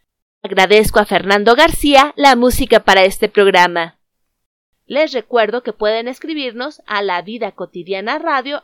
Agradezco 0.44 1.00
a 1.00 1.06
Fernando 1.06 1.56
García 1.56 2.14
la 2.16 2.36
música 2.36 2.82
para 2.82 3.06
este 3.06 3.30
programa. 3.30 3.98
Les 4.86 5.14
recuerdo 5.14 5.64
que 5.64 5.74
pueden 5.74 6.08
escribirnos 6.08 6.84
a 6.86 7.02
la 7.02 7.24
vida 7.24 7.54
cotidiana 7.54 8.20
radio 8.20 8.62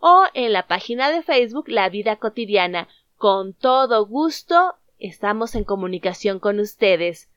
o 0.00 0.24
en 0.34 0.52
la 0.52 0.66
página 0.68 1.10
de 1.10 1.22
Facebook 1.22 1.68
La 1.68 1.88
Vida 1.88 2.16
Cotidiana. 2.16 2.86
Con 3.16 3.54
todo 3.54 4.06
gusto 4.06 4.76
estamos 4.98 5.54
en 5.54 5.64
comunicación 5.64 6.38
con 6.38 6.60
ustedes. 6.60 7.28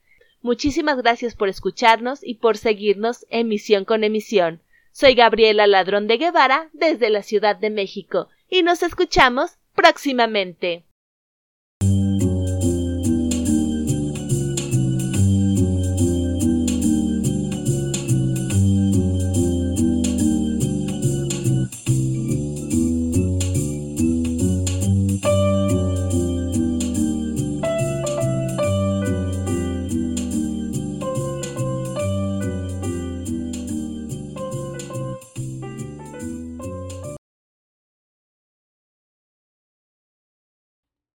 Muchísimas 0.41 0.97
gracias 0.97 1.35
por 1.35 1.49
escucharnos 1.49 2.23
y 2.23 2.35
por 2.35 2.57
seguirnos 2.57 3.25
emisión 3.29 3.85
con 3.85 4.03
emisión. 4.03 4.61
Soy 4.91 5.13
Gabriela 5.13 5.67
Ladrón 5.67 6.07
de 6.07 6.17
Guevara 6.17 6.69
desde 6.73 7.09
la 7.09 7.23
Ciudad 7.23 7.55
de 7.55 7.69
México 7.69 8.27
y 8.49 8.63
nos 8.63 8.83
escuchamos 8.83 9.57
próximamente. 9.75 10.83